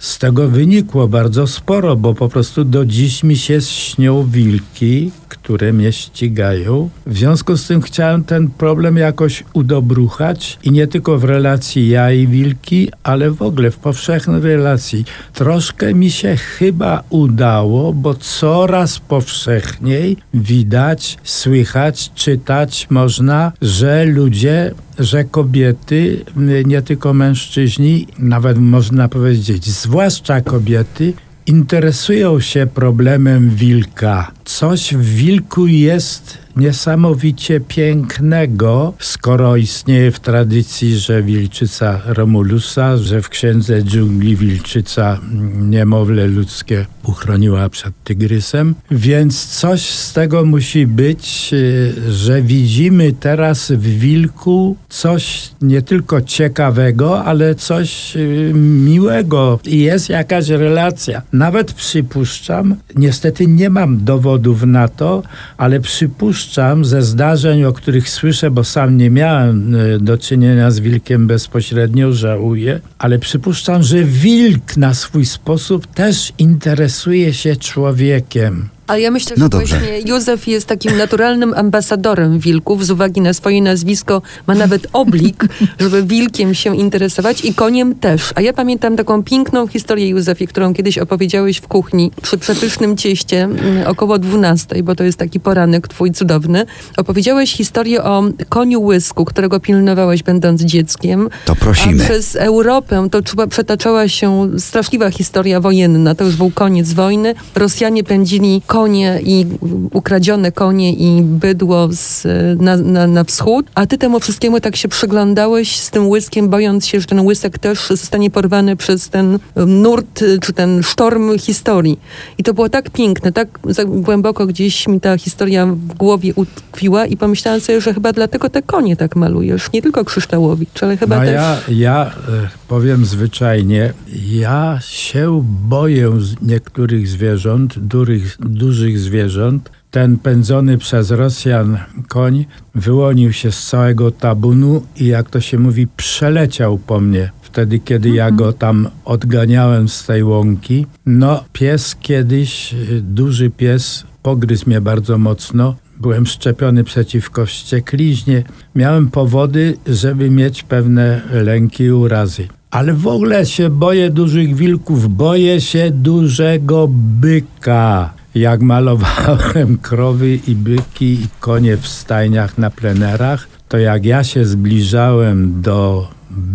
Z 0.00 0.18
tego 0.18 0.48
wynikło 0.48 1.08
bardzo 1.08 1.46
sporo, 1.46 1.96
bo 1.96 2.14
po 2.14 2.28
prostu 2.28 2.64
do 2.64 2.84
dziś 2.86 3.22
mi 3.22 3.36
się 3.36 3.60
śnią 3.60 4.26
wilki, 4.30 5.12
które 5.42 5.72
mnie 5.72 5.92
ścigają. 5.92 6.90
W 7.06 7.18
związku 7.18 7.56
z 7.56 7.66
tym 7.66 7.82
chciałem 7.82 8.24
ten 8.24 8.48
problem 8.48 8.96
jakoś 8.96 9.44
udobruchać 9.52 10.58
i 10.64 10.72
nie 10.72 10.86
tylko 10.86 11.18
w 11.18 11.24
relacji 11.24 11.88
ja 11.88 12.12
i 12.12 12.26
wilki, 12.26 12.88
ale 13.02 13.30
w 13.30 13.42
ogóle 13.42 13.70
w 13.70 13.76
powszechnej 13.76 14.42
relacji. 14.42 15.04
Troszkę 15.32 15.94
mi 15.94 16.10
się 16.10 16.36
chyba 16.36 17.02
udało, 17.10 17.92
bo 17.92 18.14
coraz 18.14 18.98
powszechniej 18.98 20.16
widać, 20.34 21.18
słychać, 21.22 22.10
czytać 22.14 22.86
można, 22.90 23.52
że 23.62 24.04
ludzie 24.04 24.74
że 24.98 25.24
kobiety, 25.24 26.24
nie 26.64 26.82
tylko 26.82 27.14
mężczyźni, 27.14 28.06
nawet 28.18 28.58
można 28.58 29.08
powiedzieć, 29.08 29.66
zwłaszcza 29.66 30.40
kobiety, 30.40 31.12
interesują 31.46 32.40
się 32.40 32.66
problemem 32.66 33.50
wilka. 33.50 34.32
Coś 34.44 34.94
w 34.94 35.04
wilku 35.04 35.66
jest 35.66 36.38
niesamowicie 36.56 37.60
pięknego, 37.60 38.94
skoro 38.98 39.56
istnieje 39.56 40.10
w 40.10 40.20
tradycji, 40.20 40.98
że 40.98 41.22
wilczyca 41.22 42.00
Romulusa, 42.06 42.96
że 42.96 43.22
w 43.22 43.28
księdze 43.28 43.82
dżungli 43.82 44.36
wilczyca 44.36 45.18
niemowlę 45.60 46.26
ludzkie 46.26 46.86
uchroniła 47.04 47.68
przed 47.68 47.94
tygrysem. 48.04 48.74
Więc 48.90 49.46
coś 49.46 49.82
z 49.82 50.12
tego 50.12 50.44
musi 50.44 50.86
być, 50.86 51.50
y, 51.52 52.12
że 52.12 52.42
widzimy 52.42 53.12
teraz 53.12 53.72
w 53.72 53.82
wilku 53.82 54.76
coś 54.88 55.50
nie 55.62 55.82
tylko 55.82 56.20
ciekawego, 56.20 57.24
ale 57.24 57.54
coś 57.54 58.16
y, 58.16 58.52
miłego 58.54 59.58
i 59.64 59.78
jest 59.78 60.08
jakaś 60.08 60.48
relacja. 60.48 61.22
Nawet 61.32 61.72
przypuszczam, 61.72 62.76
niestety 62.96 63.46
nie 63.46 63.70
mam 63.70 64.04
dowodów 64.04 64.62
na 64.62 64.88
to, 64.88 65.22
ale 65.56 65.80
przypuszczam 65.80 66.41
ze 66.82 67.02
zdarzeń, 67.02 67.64
o 67.64 67.72
których 67.72 68.10
słyszę, 68.10 68.50
bo 68.50 68.64
sam 68.64 68.96
nie 68.96 69.10
miałem 69.10 69.74
y, 69.74 69.98
do 69.98 70.18
czynienia 70.18 70.70
z 70.70 70.80
wilkiem 70.80 71.26
bezpośrednio, 71.26 72.12
żałuję, 72.12 72.80
ale 72.98 73.18
przypuszczam, 73.18 73.82
że 73.82 74.04
wilk 74.04 74.76
na 74.76 74.94
swój 74.94 75.26
sposób 75.26 75.86
też 75.86 76.32
interesuje 76.38 77.34
się 77.34 77.56
człowiekiem. 77.56 78.68
Ale 78.86 79.00
ja 79.00 79.10
myślę, 79.10 79.36
No 79.38 79.44
że 79.44 79.48
dobrze. 79.48 79.78
właśnie 79.78 79.98
Józef 80.00 80.48
jest 80.48 80.66
takim 80.66 80.96
naturalnym 80.98 81.54
ambasadorem 81.54 82.38
wilków. 82.38 82.86
Z 82.86 82.90
uwagi 82.90 83.20
na 83.20 83.32
swoje 83.32 83.62
nazwisko 83.62 84.22
ma 84.46 84.54
nawet 84.54 84.86
oblik, 84.92 85.44
żeby 85.80 86.02
wilkiem 86.02 86.54
się 86.54 86.76
interesować 86.76 87.44
i 87.44 87.54
koniem 87.54 87.94
też. 87.94 88.32
A 88.34 88.40
ja 88.40 88.52
pamiętam 88.52 88.96
taką 88.96 89.22
piękną 89.22 89.66
historię, 89.66 90.08
Józefie, 90.08 90.46
którą 90.46 90.74
kiedyś 90.74 90.98
opowiedziałeś 90.98 91.56
w 91.58 91.68
kuchni 91.68 92.10
przy 92.22 92.38
przepysznym 92.38 92.96
cieście 92.96 93.42
mm, 93.44 93.86
około 93.86 94.18
12, 94.18 94.82
bo 94.82 94.94
to 94.94 95.04
jest 95.04 95.18
taki 95.18 95.40
poranek 95.40 95.88
twój 95.88 96.12
cudowny. 96.12 96.66
Opowiedziałeś 96.96 97.52
historię 97.52 98.02
o 98.04 98.24
koniu 98.48 98.82
łysku, 98.82 99.24
którego 99.24 99.60
pilnowałeś 99.60 100.22
będąc 100.22 100.62
dzieckiem. 100.62 101.28
To 101.44 101.54
prosimy. 101.56 102.02
A 102.04 102.06
przez 102.06 102.36
Europę 102.36 103.08
to 103.10 103.22
trzeba- 103.22 103.46
przetaczała 103.46 104.08
się 104.08 104.50
straszliwa 104.58 105.10
historia 105.10 105.60
wojenna. 105.60 106.14
To 106.14 106.24
już 106.24 106.36
był 106.36 106.50
koniec 106.50 106.92
wojny. 106.92 107.34
Rosjanie 107.54 108.04
pędzili 108.04 108.62
konie 108.72 109.20
i 109.24 109.46
ukradzione 109.92 110.52
konie 110.52 110.92
i 110.92 111.22
bydło 111.22 111.88
z, 111.90 112.26
na, 112.60 112.76
na, 112.76 113.06
na 113.06 113.24
wschód, 113.24 113.66
a 113.74 113.86
ty 113.86 113.98
temu 113.98 114.20
wszystkiemu 114.20 114.60
tak 114.60 114.76
się 114.76 114.88
przyglądałeś 114.88 115.76
z 115.76 115.90
tym 115.90 116.08
łyskiem, 116.08 116.48
bojąc 116.48 116.86
się, 116.86 117.00
że 117.00 117.06
ten 117.06 117.20
łysek 117.20 117.58
też 117.58 117.88
zostanie 117.88 118.30
porwany 118.30 118.76
przez 118.76 119.08
ten 119.08 119.38
nurt, 119.66 120.22
y, 120.22 120.38
czy 120.38 120.52
ten 120.52 120.82
sztorm 120.82 121.38
historii. 121.38 121.98
I 122.38 122.42
to 122.42 122.54
było 122.54 122.68
tak 122.68 122.90
piękne, 122.90 123.32
tak 123.32 123.48
głęboko 123.86 124.46
gdzieś 124.46 124.88
mi 124.88 125.00
ta 125.00 125.18
historia 125.18 125.66
w 125.66 125.94
głowie 125.94 126.32
utkwiła 126.34 127.06
i 127.06 127.16
pomyślałam 127.16 127.60
sobie, 127.60 127.80
że 127.80 127.94
chyba 127.94 128.12
dlatego 128.12 128.48
te 128.50 128.62
konie 128.62 128.96
tak 128.96 129.16
malujesz. 129.16 129.72
Nie 129.72 129.82
tylko 129.82 130.04
Krzyształowicz, 130.04 130.82
ale 130.82 130.96
chyba 130.96 131.16
no 131.16 131.24
też... 131.24 131.34
ja, 131.34 131.58
ja 131.68 132.06
e, 132.06 132.48
powiem 132.68 133.04
zwyczajnie, 133.04 133.92
ja 134.30 134.78
się 134.82 135.44
boję 135.68 136.18
niektórych 136.42 137.08
zwierząt, 137.08 137.78
dużych, 137.78 138.36
dużych 138.62 138.98
zwierząt. 138.98 139.70
Ten 139.90 140.18
pędzony 140.18 140.78
przez 140.78 141.10
Rosjan 141.10 141.78
koń 142.08 142.44
wyłonił 142.74 143.32
się 143.32 143.52
z 143.52 143.66
całego 143.66 144.10
tabunu 144.10 144.82
i 144.96 145.06
jak 145.06 145.30
to 145.30 145.40
się 145.40 145.58
mówi, 145.58 145.86
przeleciał 145.96 146.78
po 146.78 147.00
mnie. 147.00 147.30
Wtedy, 147.42 147.78
kiedy 147.78 148.08
ja 148.10 148.30
go 148.30 148.52
tam 148.52 148.88
odganiałem 149.04 149.88
z 149.88 150.06
tej 150.06 150.24
łąki. 150.24 150.86
No, 151.06 151.44
pies 151.52 151.96
kiedyś, 152.00 152.74
duży 153.00 153.50
pies, 153.50 154.04
pogryzł 154.22 154.64
mnie 154.66 154.80
bardzo 154.80 155.18
mocno. 155.18 155.76
Byłem 156.00 156.26
szczepiony 156.26 156.84
przeciwko 156.84 157.46
wściekliźnie. 157.46 158.44
Miałem 158.74 159.10
powody, 159.10 159.76
żeby 159.86 160.30
mieć 160.30 160.62
pewne 160.62 161.20
lęki 161.32 161.84
i 161.84 161.92
urazy. 161.92 162.48
Ale 162.70 162.94
w 162.94 163.06
ogóle 163.06 163.46
się 163.46 163.70
boję 163.70 164.10
dużych 164.10 164.54
wilków, 164.56 165.16
boję 165.16 165.60
się 165.60 165.90
dużego 165.90 166.88
byka. 167.20 168.21
Jak 168.34 168.62
malowałem 168.62 169.78
krowy 169.88 170.34
i 170.46 170.54
byki 170.54 171.12
i 171.12 171.28
konie 171.40 171.76
w 171.76 171.86
stajniach 171.88 172.58
na 172.58 172.70
plenerach, 172.70 173.48
to 173.68 173.78
jak 173.78 174.04
ja 174.04 174.24
się 174.24 174.44
zbliżałem 174.44 175.62
do 175.62 176.08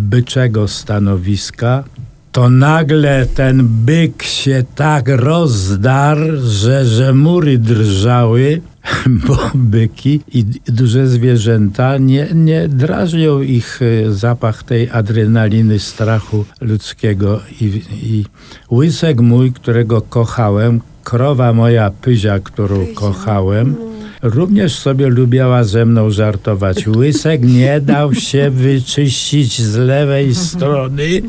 byczego 0.10 0.68
stanowiska, 0.68 1.84
to 2.32 2.50
nagle 2.50 3.26
ten 3.26 3.68
byk 3.68 4.24
się 4.24 4.63
tak 4.76 5.08
rozdarł, 5.08 6.38
że, 6.44 6.86
że 6.86 7.13
mury 7.13 7.58
drżały, 7.58 8.62
bo 9.28 9.38
byki 9.56 10.22
i 10.34 10.46
duże 10.68 11.08
zwierzęta 11.08 11.98
nie, 11.98 12.28
nie 12.34 12.68
drażnią 12.68 13.42
ich 13.42 13.80
e, 13.82 14.13
zapach 14.13 14.63
tej 14.63 14.90
adrenaliny 14.90 15.80
strachu 15.80 16.46
ludzkiego. 16.62 17.40
I, 17.62 17.82
I 17.92 18.26
łysek 18.72 19.22
mój, 19.22 19.54
którego 19.54 20.02
kochałem, 20.02 20.82
krowa 21.08 21.54
moja 21.54 21.91
pyzia, 21.91 22.39
którą 22.39 22.88
kochałem, 22.96 23.76
również 24.22 24.76
sobie 24.76 25.08
lubiła 25.08 25.63
ze 25.63 25.86
mną 25.86 26.10
żartować. 26.10 26.88
Łysek 26.88 27.41
nie 27.43 27.82
dał 27.82 28.13
się 28.13 28.50
wyczyścić 28.50 29.62
z 29.62 29.76
lewej 29.76 30.36
strony 30.36 31.22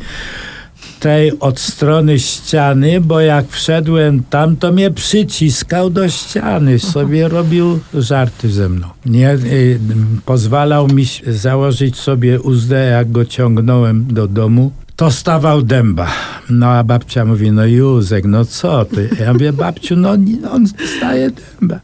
tej 1.01 1.41
od 1.41 1.61
strony 1.61 2.19
ściany, 2.19 3.01
bo 3.01 3.21
jak 3.21 3.49
wszedłem 3.49 4.23
tam, 4.31 4.57
to 4.57 4.73
mnie 4.73 4.91
przyciskał 4.91 5.91
do 5.91 6.09
ściany, 6.09 6.79
sobie 6.79 7.29
robił 7.29 7.81
żarty 7.95 8.51
ze 8.51 8.69
mną. 8.69 8.87
Nie 9.07 9.35
y, 9.35 9.79
pozwalał 10.25 10.89
mi 10.89 11.05
założyć 11.27 11.97
sobie 11.97 12.41
uzdę, 12.41 12.87
jak 12.87 13.11
go 13.11 13.25
ciągnąłem 13.25 14.15
do 14.15 14.29
domu. 14.29 14.73
To 14.99 15.11
stawał 15.11 15.63
dęba. 15.63 16.07
No 16.51 16.67
a 16.67 16.85
babcia 16.85 17.25
mówi, 17.25 17.53
no 17.53 17.67
Józek, 17.67 18.25
no 18.25 18.45
co 18.45 18.85
ty? 18.85 19.11
Ja 19.21 19.33
mówię, 19.33 19.53
babciu, 19.53 19.97
no 19.97 20.11
on 20.53 20.67
staje 20.97 21.31
dęba. 21.31 21.81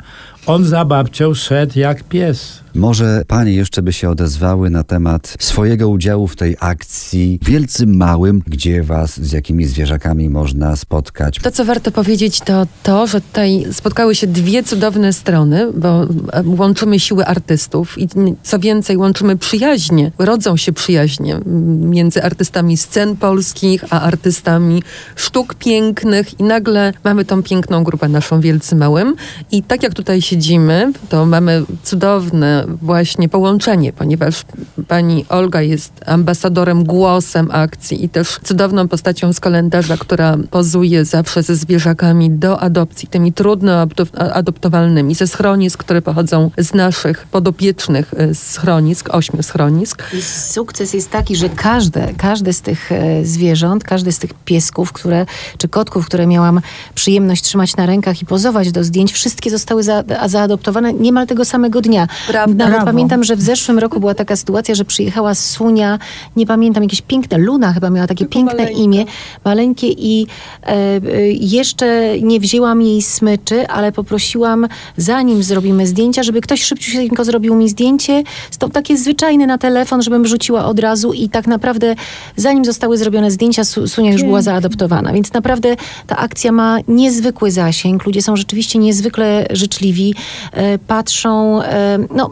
On 0.47 0.65
za 0.65 0.85
babcią 0.85 1.35
szedł 1.35 1.79
jak 1.79 2.05
pies. 2.05 2.64
Może 2.75 3.23
panie 3.29 3.53
jeszcze 3.53 3.83
by 3.83 3.93
się 3.93 4.11
odezwały 4.11 4.71
na 4.71 4.85
temat 4.85 5.37
swojego 5.39 5.89
udziału 5.89 6.29
w 6.29 6.37
tej 6.37 6.57
akcji 6.61 7.39
Wielcym 7.43 7.97
Małym, 7.97 8.43
gdzie 8.47 8.83
was 8.83 9.21
z 9.21 9.33
jakimi 9.33 9.65
zwierzakami 9.65 10.31
można 10.31 10.77
spotkać. 10.77 11.39
To, 11.43 11.51
co 11.51 11.65
warto 11.65 11.91
powiedzieć, 11.91 12.41
to 12.41 12.67
to, 12.83 13.07
że 13.07 13.21
tutaj 13.21 13.67
spotkały 13.73 14.15
się 14.15 14.27
dwie 14.27 14.63
cudowne 14.63 15.13
strony, 15.13 15.73
bo 15.75 16.03
e, 16.03 16.07
łączymy 16.47 17.01
siły 17.01 17.27
artystów 17.27 17.99
i 17.99 18.09
co 18.43 18.59
więcej, 18.59 18.97
łączymy 18.97 19.37
przyjaźnie. 19.37 20.13
Rodzą 20.19 20.57
się 20.57 20.73
przyjaźnie 20.73 21.41
między 21.81 22.23
artystami 22.23 22.77
scen 22.77 23.17
polskich, 23.17 23.85
a 23.91 24.01
artystami 24.01 24.83
sztuk 25.17 25.55
pięknych 25.55 26.41
i 26.41 26.43
nagle 26.43 26.93
mamy 27.05 27.25
tą 27.25 27.43
piękną 27.43 27.85
grupę 27.85 28.09
naszą 28.09 28.41
Wielcy 28.41 28.77
Małym 28.77 29.15
i 29.51 29.63
tak 29.63 29.83
jak 29.83 29.95
tutaj 29.95 30.23
siedzimy, 30.23 30.93
to 31.09 31.27
mamy 31.27 31.63
cudowne 31.83 32.64
właśnie 32.67 33.29
połączenie, 33.29 33.93
ponieważ 33.93 34.43
pani 34.89 35.25
Olga 35.29 35.63
jest 35.63 35.93
ambasadorem, 36.07 36.85
głosem 36.85 37.49
akcji 37.51 38.05
i 38.05 38.09
też 38.09 38.41
cudowną 38.45 38.89
postacią 38.89 39.33
z 39.33 39.41
kalendarza, 39.41 39.97
która 39.97 40.37
pozuje 40.51 41.05
zawsze 41.05 41.43
ze 41.43 41.57
zwierzakami 41.57 42.31
do 42.31 42.61
adopcji, 42.61 43.09
tymi 43.09 43.33
trudno 43.33 43.87
adop- 43.87 44.33
adoptowalnymi, 44.33 45.15
ze 45.15 45.27
schronisk, 45.27 45.81
które 45.81 46.03
pochodzą 46.03 46.51
z 46.59 46.75
naszych 46.75 47.27
podopiecznych 47.27 48.15
e, 48.17 48.35
schronisk, 48.35 49.15
ośmiu 49.15 49.43
schronisk. 49.43 50.03
I 50.13 50.23
sukces 50.23 50.95
jest 50.95 51.11
taki, 51.11 51.37
że 51.37 51.49
każde, 51.49 52.15
każde 52.17 52.53
z 52.53 52.61
tych 52.61 52.93
e, 52.93 53.25
zwierząt, 53.25 53.85
każdy 53.85 54.13
z 54.13 54.19
tych 54.19 54.35
piesków, 54.35 54.93
które, 54.93 55.27
czy 55.59 55.69
kotków, 55.69 56.07
które 56.07 56.27
miałam 56.27 56.61
przyjemność 56.95 57.43
trzymać 57.43 57.77
na 57.77 57.87
rękach 57.87 58.23
i 58.23 58.27
pozować 58.27 58.73
do 58.73 58.85
zdjęć, 58.85 59.13
wszystkie 59.13 59.51
zostały 59.51 59.83
za, 59.83 60.05
zaadoptowane 60.27 60.93
niemal 60.93 61.27
tego 61.27 61.45
samego 61.45 61.81
dnia. 61.81 62.09
Prawda. 62.29 62.54
Nawet 62.55 62.75
Brawo. 62.75 62.87
pamiętam, 62.87 63.25
że 63.25 63.37
w 63.37 63.41
zeszłym 63.43 63.79
roku 63.79 64.01
była 64.01 64.15
taka 64.15 64.37
sytuacja, 64.37 64.75
że 64.75 64.85
przyjechała 64.85 65.35
Sunia, 65.35 65.99
nie 66.37 66.47
pamiętam, 66.47 66.83
jakieś 66.83 67.03
piękne, 67.03 67.39
Luna 67.39 67.73
chyba 67.73 67.91
miała 67.91 68.07
takie 68.07 68.27
piękne 68.27 68.57
maleńka. 68.59 68.81
imię, 68.81 69.05
maleńkie 69.45 69.89
i 69.89 70.27
e, 70.63 70.67
e, 70.67 71.01
jeszcze 71.31 72.21
nie 72.21 72.41
wzięłam 72.41 72.83
jej 72.83 73.03
smyczy, 73.03 73.69
ale 73.69 73.93
poprosiłam, 73.93 74.69
zanim 74.97 75.43
zrobimy 75.43 75.87
zdjęcia, 75.87 76.23
żeby 76.23 76.41
ktoś 76.41 76.63
szybciutko 76.63 77.25
zrobił 77.25 77.55
mi 77.55 77.69
zdjęcie. 77.69 78.23
To 78.59 78.69
takie 78.69 78.97
zwyczajne 78.97 79.47
na 79.47 79.59
telefon, 79.59 80.03
żebym 80.03 80.27
rzuciła 80.27 80.65
od 80.65 80.79
razu 80.79 81.13
i 81.13 81.29
tak 81.29 81.47
naprawdę 81.47 81.95
zanim 82.37 82.65
zostały 82.65 82.99
zrobione 82.99 83.31
zdjęcia, 83.31 83.65
Su- 83.65 83.89
Sunia 83.89 84.13
już 84.13 84.23
była 84.23 84.43
zaadoptowana. 84.43 85.13
Więc 85.13 85.33
naprawdę 85.33 85.77
ta 86.07 86.17
akcja 86.17 86.53
ma 86.53 86.79
niezwykły 86.89 87.51
zasięg. 87.51 88.05
Ludzie 88.07 88.23
są 88.23 88.37
rzeczywiście 88.37 88.79
niezwykle 88.79 89.47
życzliwi, 89.51 90.15
e, 90.53 90.79
patrzą, 90.79 91.63
e, 91.63 91.99
no 92.15 92.31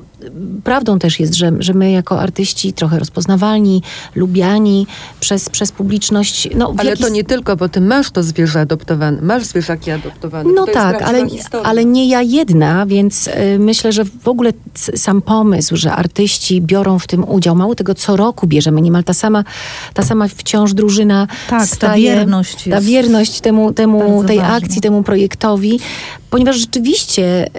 prawdą 0.64 0.98
też 0.98 1.20
jest, 1.20 1.34
że, 1.34 1.52
że 1.58 1.74
my 1.74 1.90
jako 1.90 2.20
artyści 2.20 2.72
trochę 2.72 2.98
rozpoznawalni, 2.98 3.82
lubiani 4.14 4.86
przez, 5.20 5.48
przez 5.48 5.72
publiczność. 5.72 6.48
No, 6.54 6.74
Ale 6.78 6.90
jaki 6.90 7.02
to 7.02 7.08
nie 7.08 7.24
tylko, 7.24 7.56
bo 7.56 7.68
ty 7.68 7.80
masz 7.80 8.10
to 8.10 8.22
zwierzę 8.22 8.60
adoptowane, 8.60 9.22
masz 9.22 9.44
zwierzaki 9.44 9.90
adoptowane. 9.90 10.50
no 10.54 10.66
to 10.66 10.72
tak, 10.72 11.02
ale, 11.02 11.28
historia. 11.28 11.66
ale 11.68 11.84
nie 11.84 12.08
ja 12.08 12.22
jedna, 12.22 12.86
więc 12.86 13.26
y, 13.26 13.32
myślę, 13.58 13.92
że 13.92 14.04
w 14.04 14.28
ogóle 14.28 14.52
sam 14.96 15.22
pomysł, 15.22 15.76
że 15.76 15.92
artyści 15.92 16.60
biorą 16.60 16.98
w 16.98 17.06
tym 17.06 17.28
udział, 17.28 17.56
mało 17.56 17.74
tego 17.74 17.94
co 17.94 18.16
roku 18.16 18.46
bierzemy, 18.46 18.80
niemal 18.80 19.04
ta 19.04 19.14
sama, 19.14 19.44
ta 19.94 20.02
sama 20.02 20.28
wciąż 20.28 20.74
drużyna 20.74 21.26
Tak, 21.50 21.60
ta 21.60 21.66
staje, 21.66 22.12
wierność 22.12 22.64
ta 22.70 22.80
wierność 22.80 23.40
temu, 23.40 23.72
temu 23.72 24.24
tej 24.24 24.38
ważna. 24.38 24.54
akcji, 24.54 24.80
temu 24.80 25.02
projektowi, 25.02 25.80
ponieważ 26.30 26.56
rzeczywiście 26.56 27.50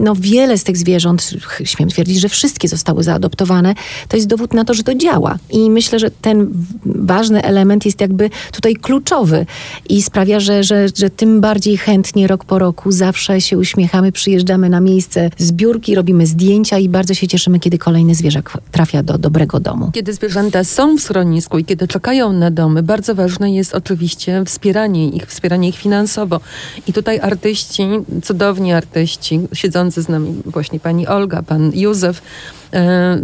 no, 0.00 0.14
wiele 0.14 0.58
z 0.58 0.64
tych 0.64 0.76
zwierząt, 0.76 1.30
śmiem 1.64 1.90
twierdzić, 1.96 2.20
że 2.20 2.28
wszystkie 2.28 2.68
zostały 2.68 3.02
zaadoptowane, 3.02 3.74
to 4.08 4.16
jest 4.16 4.28
dowód 4.28 4.54
na 4.54 4.64
to, 4.64 4.74
że 4.74 4.82
to 4.82 4.94
działa. 4.94 5.38
I 5.50 5.70
myślę, 5.70 5.98
że 5.98 6.10
ten 6.10 6.48
ważny 6.84 7.42
element 7.42 7.86
jest 7.86 8.00
jakby 8.00 8.30
tutaj 8.52 8.74
kluczowy 8.74 9.46
i 9.88 10.02
sprawia, 10.02 10.40
że, 10.40 10.64
że, 10.64 10.86
że 10.96 11.10
tym 11.10 11.40
bardziej 11.40 11.76
chętnie 11.76 12.26
rok 12.26 12.44
po 12.44 12.58
roku 12.58 12.92
zawsze 12.92 13.40
się 13.40 13.58
uśmiechamy, 13.58 14.12
przyjeżdżamy 14.12 14.68
na 14.68 14.80
miejsce 14.80 15.30
zbiórki, 15.38 15.94
robimy 15.94 16.26
zdjęcia 16.26 16.78
i 16.78 16.88
bardzo 16.88 17.14
się 17.14 17.28
cieszymy, 17.28 17.60
kiedy 17.60 17.78
kolejny 17.78 18.14
zwierzak 18.14 18.58
trafia 18.72 19.02
do 19.02 19.18
dobrego 19.18 19.60
domu. 19.60 19.90
Kiedy 19.94 20.12
zwierzęta 20.12 20.64
są 20.64 20.96
w 20.96 21.00
schronisku 21.00 21.58
i 21.58 21.64
kiedy 21.64 21.88
czekają 21.88 22.32
na 22.32 22.50
domy, 22.50 22.82
bardzo 22.82 23.14
ważne 23.14 23.54
jest 23.54 23.74
oczywiście 23.74 24.42
wspieranie 24.44 25.08
ich, 25.08 25.26
wspieranie 25.26 25.68
ich 25.68 25.76
finansowo. 25.76 26.40
I 26.86 26.92
tutaj 26.92 27.20
artyści, 27.20 27.82
cudowni 28.22 28.72
artyści, 28.72 29.40
siedzący 29.52 30.02
z 30.02 30.08
nami 30.08 30.34
właśnie 30.46 30.80
pani 30.80 31.06
Olga, 31.06 31.42
pan 31.42 31.72
Józef, 31.74 31.85
e, 31.86 32.22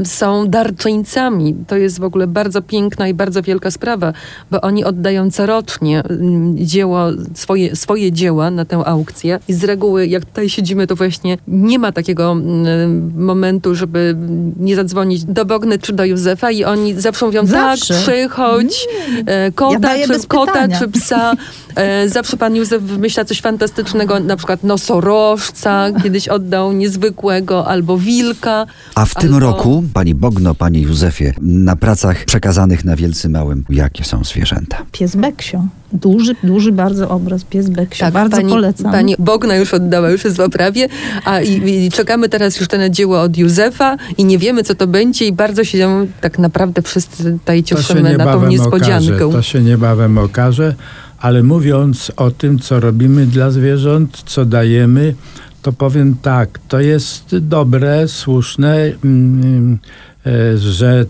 są 0.05 0.49
darczyńcami. 0.49 1.55
To 1.67 1.77
jest 1.77 2.01
w 2.01 2.05
ogóle 2.05 2.27
bardzo 2.27 2.63
piękna 2.63 3.09
i 3.09 3.15
bardzo 3.15 3.43
wielka 3.43 3.71
sprawa, 3.71 4.13
bo 4.51 4.61
oni 4.61 4.85
oddają 4.85 5.31
corocznie 5.31 6.03
mm, 6.05 6.67
dzieło, 6.67 7.07
swoje, 7.35 7.77
swoje 7.77 8.13
dzieła 8.13 8.51
na 8.51 8.65
tę 8.65 8.77
aukcję. 8.77 9.41
I 9.49 9.53
z 9.53 9.65
reguły, 9.65 10.07
jak 10.07 10.25
tutaj 10.25 10.49
siedzimy, 10.49 10.87
to 10.87 10.97
właśnie 10.97 11.39
nie 11.49 11.79
ma 11.79 11.93
takiego 11.93 12.33
mm, 12.33 13.13
momentu, 13.25 13.75
żeby 13.75 14.17
nie 14.57 14.77
zadzwonić 14.77 15.25
do 15.25 15.45
Bogny 15.45 15.79
czy 15.79 15.93
do 15.93 16.05
Józefa 16.05 16.51
i 16.51 16.65
oni 16.65 17.01
zawsze 17.01 17.27
mówią, 17.27 17.47
Zawsze. 17.47 17.95
tak, 17.95 18.03
przychodź, 18.03 18.87
e, 19.27 19.53
kota, 19.53 19.79
daję 19.79 20.07
czy, 20.07 20.27
kota 20.27 20.53
pytania. 20.53 20.79
czy 20.79 20.89
psa. 20.89 21.33
E, 21.77 22.09
zawsze 22.09 22.37
pan 22.37 22.57
Józef 22.57 22.83
wymyśla 22.83 23.25
coś 23.25 23.41
fantastycznego, 23.41 24.21
na 24.21 24.37
przykład 24.37 24.65
nosorożca, 24.65 25.89
kiedyś 26.03 26.29
oddał 26.29 26.73
niezwykłego, 26.73 27.67
albo 27.67 27.99
wilka. 27.99 28.67
A 28.95 29.05
w 29.05 29.15
tym 29.15 29.32
albo- 29.37 29.47
roku, 29.47 29.85
pani 29.95 30.15
Bogno, 30.15 30.55
panie 30.55 30.81
Józefie, 30.81 31.33
na 31.41 31.77
pracach 31.77 32.25
przekazanych 32.25 32.85
na 32.85 32.97
Wielcy 32.97 33.29
Małym, 33.29 33.65
jakie 33.71 34.05
są 34.05 34.25
zwierzęta? 34.25 34.77
Pies 34.93 35.17
Beksio. 35.17 35.67
Duży, 35.93 36.35
duży 36.45 36.73
bardzo 36.73 37.11
obraz, 37.11 37.45
pies 37.45 37.69
Beksio. 37.69 38.11
bardzo 38.11 38.37
Tak, 38.37 38.41
pani, 38.41 38.53
polecam. 38.53 38.93
Pani 38.93 39.15
Bogna 39.19 39.57
już 39.57 39.75
oddała, 39.75 40.11
już 40.11 40.25
jest 40.25 40.37
w 40.37 40.41
oprawie, 40.41 40.89
a 41.25 41.41
i, 41.41 41.85
i 41.87 41.91
czekamy 41.91 42.29
teraz 42.29 42.61
już 42.61 42.69
na 42.71 42.89
dzieło 42.89 43.21
od 43.21 43.37
Józefa 43.37 43.97
i 44.19 44.25
nie 44.25 44.39
wiemy, 44.39 44.63
co 44.63 44.75
to 44.75 44.87
będzie 44.87 45.27
i 45.27 45.33
bardzo 45.33 45.65
się 45.65 46.07
tak 46.21 46.39
naprawdę 46.39 46.83
wszyscy 46.83 47.33
tutaj 47.33 47.63
cieszymy 47.63 48.03
na 48.03 48.09
tą 48.09 48.19
niebawem 48.19 48.51
niespodziankę. 48.51 49.15
okaże. 49.15 49.33
To 49.33 49.43
się 49.43 49.63
niebawem 49.63 50.19
okaże, 50.19 50.75
ale 51.19 51.43
mówiąc 51.43 52.13
o 52.17 52.31
tym, 52.31 52.59
co 52.59 52.81
robimy 52.81 53.27
dla 53.27 53.51
zwierząt, 53.51 54.23
co 54.27 54.45
dajemy, 54.45 55.15
to 55.63 55.73
powiem 55.73 56.17
tak, 56.23 56.59
to 56.69 56.81
jest 56.81 57.39
dobre, 57.39 58.09
słuszne, 58.09 58.77
mm, 59.05 59.79
e, 60.27 60.59
że, 60.59 61.05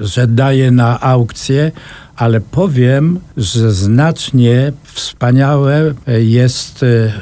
że 0.00 0.26
daję 0.26 0.70
na 0.70 1.00
aukcję, 1.00 1.72
ale 2.18 2.40
powiem, 2.40 3.20
że 3.36 3.72
znacznie 3.72 4.72
wspaniałe 4.82 5.94
jest 6.06 6.82
e, 6.82 7.12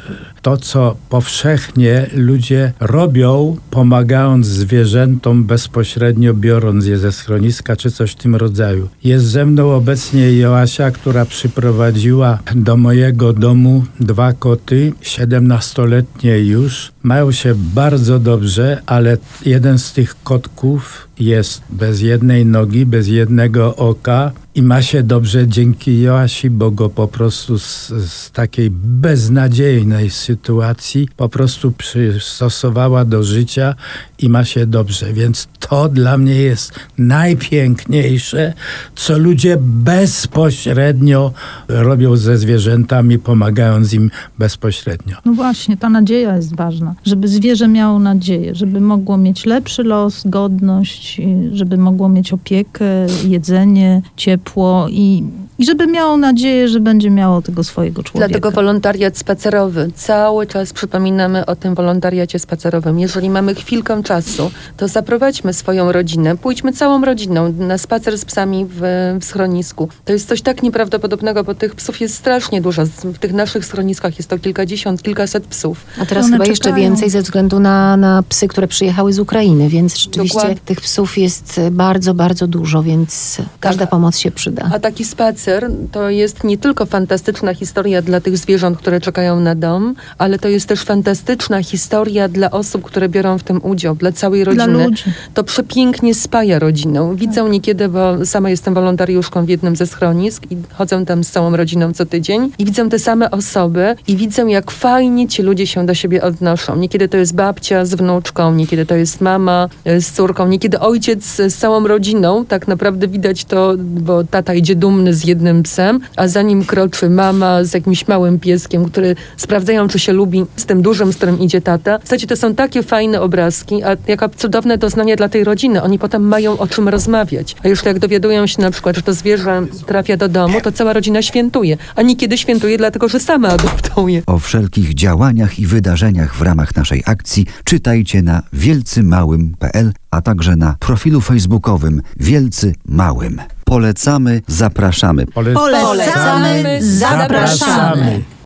to, 0.43 0.57
co 0.57 0.97
powszechnie 1.09 2.07
ludzie 2.15 2.73
robią, 2.81 3.57
pomagając 3.71 4.47
zwierzętom 4.47 5.45
bezpośrednio, 5.45 6.35
biorąc 6.35 6.87
je 6.87 6.99
ze 6.99 7.13
schroniska 7.13 7.77
czy 7.77 7.91
coś 7.91 8.13
w 8.13 8.15
tym 8.15 8.37
rodzaju. 8.37 8.89
Jest 9.05 9.25
ze 9.27 9.47
mną 9.47 9.75
obecnie 9.75 10.33
Joasia, 10.33 10.91
która 10.91 11.25
przyprowadziła 11.25 12.39
do 12.55 12.77
mojego 12.77 13.33
domu 13.33 13.85
dwa 14.01 14.33
koty, 14.33 14.93
17-letnie 15.03 16.39
już. 16.39 16.93
Mają 17.03 17.33
się 17.33 17.55
bardzo 17.55 18.19
dobrze, 18.19 18.83
ale 18.87 19.17
jeden 19.47 19.79
z 19.79 19.93
tych 19.93 20.23
kotków 20.23 21.09
jest 21.19 21.63
bez 21.71 22.01
jednej 22.01 22.47
nogi, 22.47 22.87
bez 22.87 23.09
jednego 23.09 23.77
oka 23.77 24.33
i 24.57 24.63
ma 24.63 24.83
się 24.83 25.03
dobrze 25.03 25.49
dzięki 25.49 26.01
Joasi, 26.01 26.51
bo 26.51 26.71
go 26.71 26.91
po 26.91 27.09
prostu 27.09 27.59
z, 27.59 27.89
z 27.89 28.31
takiej 28.31 28.71
beznadziejnej 28.71 30.11
sytuacji 30.11 31.09
po 31.17 31.29
prostu 31.29 31.73
przystosowała 31.73 33.05
do 33.05 33.23
życia 33.23 33.75
i 34.19 34.29
ma 34.29 34.45
się 34.45 34.67
dobrze. 34.67 35.13
Więc 35.13 35.49
to 35.61 35.89
dla 35.89 36.19
mnie 36.19 36.35
jest 36.35 36.73
najpiękniejsze, 36.99 38.53
co 38.95 39.19
ludzie 39.19 39.57
bezpośrednio 39.61 41.33
robią 41.69 42.17
ze 42.17 42.39
zwierzętami, 42.39 43.19
pomagając 43.19 43.93
im 43.93 44.11
bezpośrednio. 44.39 45.17
No 45.25 45.33
właśnie, 45.33 45.77
ta 45.77 45.89
nadzieja 45.91 46.37
jest 46.37 46.57
ważna. 46.57 46.95
Żeby 47.05 47.29
zwierzę 47.29 47.69
miało 47.69 47.99
nadzieję, 47.99 48.55
żeby 48.55 48.81
mogło 48.81 49.17
mieć 49.17 49.47
lepszy 49.47 49.83
los, 49.83 50.23
godność, 50.27 51.21
żeby 51.53 51.77
mogło 51.77 52.09
mieć 52.09 52.33
opiekę, 52.33 52.87
jedzenie, 53.25 54.03
ciepło 54.17 54.46
i 54.91 55.23
i 55.59 55.65
żeby 55.65 55.87
miało 55.87 56.17
nadzieję, 56.17 56.69
że 56.69 56.81
będzie 56.81 57.11
miało 57.11 57.43
tego 57.43 57.65
swojego 57.65 58.03
człowieka. 58.03 58.29
Dlatego 58.29 58.51
wolontariat 58.51 59.19
spacerowy. 59.19 59.91
Cały 59.95 60.47
czas 60.47 60.73
przypominamy 60.73 61.47
o 61.47 61.57
tym 61.57 61.75
wolontariacie 61.75 62.39
spacerowym. 62.39 63.01
Jeżeli 63.01 63.31
mamy 63.31 63.55
chwilkę 63.55 64.03
czasu, 64.03 64.51
to 64.77 64.89
zaprowadźmy 64.89 65.53
swoją 65.53 65.93
rodzinę, 65.93 66.37
pójdźmy 66.37 66.73
całą 66.73 67.05
rodziną 67.05 67.53
na 67.59 67.79
spacer 67.79 68.19
z 68.19 68.25
psami 68.25 68.67
w, 68.71 68.81
w 69.21 69.25
schronisku. 69.25 69.89
To 70.05 70.13
jest 70.13 70.29
coś 70.29 70.43
tak 70.43 70.63
nieprawdopodobnego, 70.63 71.45
bo 71.45 71.55
tych 71.55 71.75
psów 71.75 72.01
jest 72.01 72.15
strasznie 72.15 72.61
dużo. 72.61 72.85
W 73.05 73.19
tych 73.19 73.33
naszych 73.33 73.65
schroniskach 73.67 74.19
jest 74.19 74.31
to 74.31 74.39
kilkadziesiąt, 74.39 75.03
kilkaset 75.03 75.47
psów. 75.47 75.85
A 76.03 76.07
teraz 76.07 76.25
One 76.25 76.33
chyba 76.37 76.47
jeszcze 76.47 76.65
czekają. 76.65 76.83
więcej 76.89 77.11
ze 77.11 77.23
względu 77.23 77.61
na, 77.61 77.97
na 77.97 78.23
psy, 78.29 78.49
które 78.49 78.69
przyjechały 78.69 79.13
z 79.13 79.19
Ukrainy, 79.19 79.69
więc 79.69 79.99
rzeczywiście 79.99 80.39
Dokładnie. 80.39 80.61
tych 80.65 80.81
psów 80.81 81.19
jest 81.19 81.61
bardzo, 81.71 82.15
bardzo 82.15 82.47
dużo, 82.47 82.83
więc 82.83 83.39
każda 83.61 83.81
Tak. 83.81 83.91
pomoc 83.91 84.19
się 84.19 84.31
przyda. 84.31 84.71
A 84.75 84.79
taki 84.79 85.05
spacer 85.05 85.46
to 85.93 86.11
jest 86.11 86.45
nie 86.45 86.59
tylko 86.59 86.87
fantastyczna 86.87 87.55
historia 87.55 88.03
dla 88.03 88.21
tych 88.21 88.39
zwierząt, 88.39 88.79
które 88.79 89.01
czekają 89.01 89.41
na 89.41 89.55
dom, 89.55 89.95
ale 90.19 90.39
to 90.39 90.49
jest 90.49 90.69
też 90.69 90.83
fantastyczna 90.83 91.63
historia 91.63 92.29
dla 92.29 92.51
osób, 92.51 92.83
które 92.83 93.09
biorą 93.09 93.39
w 93.39 93.43
tym 93.43 93.61
udział, 93.65 93.95
dla 93.95 94.13
całej 94.13 94.45
Dla 94.45 94.67
rodziny. 94.67 94.85
ludzi. 94.85 95.05
To 95.35 95.45
przepięknie 95.45 96.15
spaja 96.15 96.59
rodzinę. 96.59 97.13
Widzę 97.15 97.43
niekiedy, 97.43 97.89
bo 97.89 98.27
sama 98.27 98.51
jestem 98.51 98.75
wolontariuszką 98.75 99.45
w 99.45 99.49
jednym 99.49 99.77
ze 99.77 99.87
schronisk 99.87 100.43
i 100.51 100.57
chodzę 100.73 101.07
tam 101.07 101.25
z 101.25 101.31
całą 101.31 101.57
rodziną 101.57 101.93
co 101.93 102.07
tydzień 102.07 102.51
i 102.59 102.65
widzę 102.65 102.89
te 102.89 102.99
same 102.99 103.31
osoby 103.31 103.97
i 104.09 104.17
widzę, 104.17 104.43
jak 104.43 104.71
fajnie 104.71 105.29
ci 105.29 105.43
ludzie 105.43 105.67
się 105.67 105.87
do 105.87 105.95
siebie 105.95 106.23
odnoszą. 106.23 106.77
Niekiedy 106.77 107.09
to 107.09 107.17
jest 107.17 107.35
babcia 107.35 107.85
z 107.85 107.95
wnuczką, 107.95 108.55
niekiedy 108.55 108.87
to 108.87 108.95
jest 108.95 109.21
mama 109.21 109.69
e, 109.85 110.01
z 110.01 110.13
córką, 110.13 110.49
niekiedy 110.49 110.81
ojciec 110.81 111.25
z 111.25 111.55
całą 111.55 111.87
rodziną. 111.89 112.45
Tak 112.45 112.69
naprawdę 112.69 113.09
widać 113.09 113.45
to, 113.45 113.75
bo 113.79 114.25
tata 114.25 114.55
idzie 114.55 114.75
dumny 114.75 115.15
z 115.15 115.25
jednym 115.25 115.36
psem, 115.63 116.01
a 116.17 116.29
za 116.29 116.43
nim 116.43 116.65
kroczy 116.65 117.11
mama 117.11 117.65
z 117.65 117.75
jakimś 117.75 118.09
małym 118.09 118.41
pieskiem, 118.41 118.85
który 118.85 119.17
sprawdzają, 119.37 119.89
czy 119.89 119.99
się 119.99 120.13
lubi 120.13 120.45
z 120.57 120.67
tym 120.67 120.83
dużym, 120.83 121.13
z 121.13 121.17
którym 121.17 121.41
idzie 121.41 121.61
tata. 121.61 121.99
W 121.99 122.03
zasadzie 122.03 122.27
to 122.27 122.37
są 122.37 122.55
takie 122.55 122.83
fajne 122.83 123.21
obrazki, 123.21 123.83
a 123.83 123.97
jaka 124.09 124.29
cudowne 124.29 124.79
doznanie 124.79 125.17
dla 125.17 125.29
tej 125.29 125.45
rodziny. 125.45 125.83
Oni 125.83 125.99
potem 125.99 126.23
mają 126.23 126.59
o 126.59 126.67
czym 126.67 126.89
rozmawiać. 126.89 127.57
A 127.65 127.69
już 127.69 127.85
jak 127.85 127.99
dowiadują 127.99 128.47
się 128.47 128.63
na 128.63 128.71
przykład, 128.71 128.97
że 128.97 129.03
to 129.03 129.15
zwierzę 129.15 129.67
trafia 129.87 130.17
do 130.17 130.29
domu, 130.29 130.61
to 130.61 130.73
cała 130.73 130.93
rodzina 130.93 131.23
świętuje. 131.23 131.77
A 131.97 132.03
niekiedy 132.03 132.39
świętuje 132.39 132.79
dlatego, 132.79 133.09
że 133.09 133.21
sama 133.21 133.49
adoptuje. 133.49 134.23
O 134.27 134.39
wszelkich 134.39 134.95
działaniach 134.95 135.59
i 135.59 135.67
wydarzeniach 135.67 136.37
w 136.37 136.43
ramach 136.43 136.77
naszej 136.77 137.03
akcji 137.07 137.47
czytajcie 137.65 138.23
na 138.23 138.43
wielcymałym.pl, 138.53 139.93
a 140.11 140.23
także 140.23 140.57
na 140.57 140.77
profilu 140.81 141.21
facebookowym 141.21 142.03
Wielcy 142.17 142.75
Małym. 142.89 143.56
Polecamy, 143.71 144.41
zapraszamy. 144.47 145.27
Pole- 145.27 145.55
Polecamy, 145.55 146.79
zapraszamy. 146.81 148.23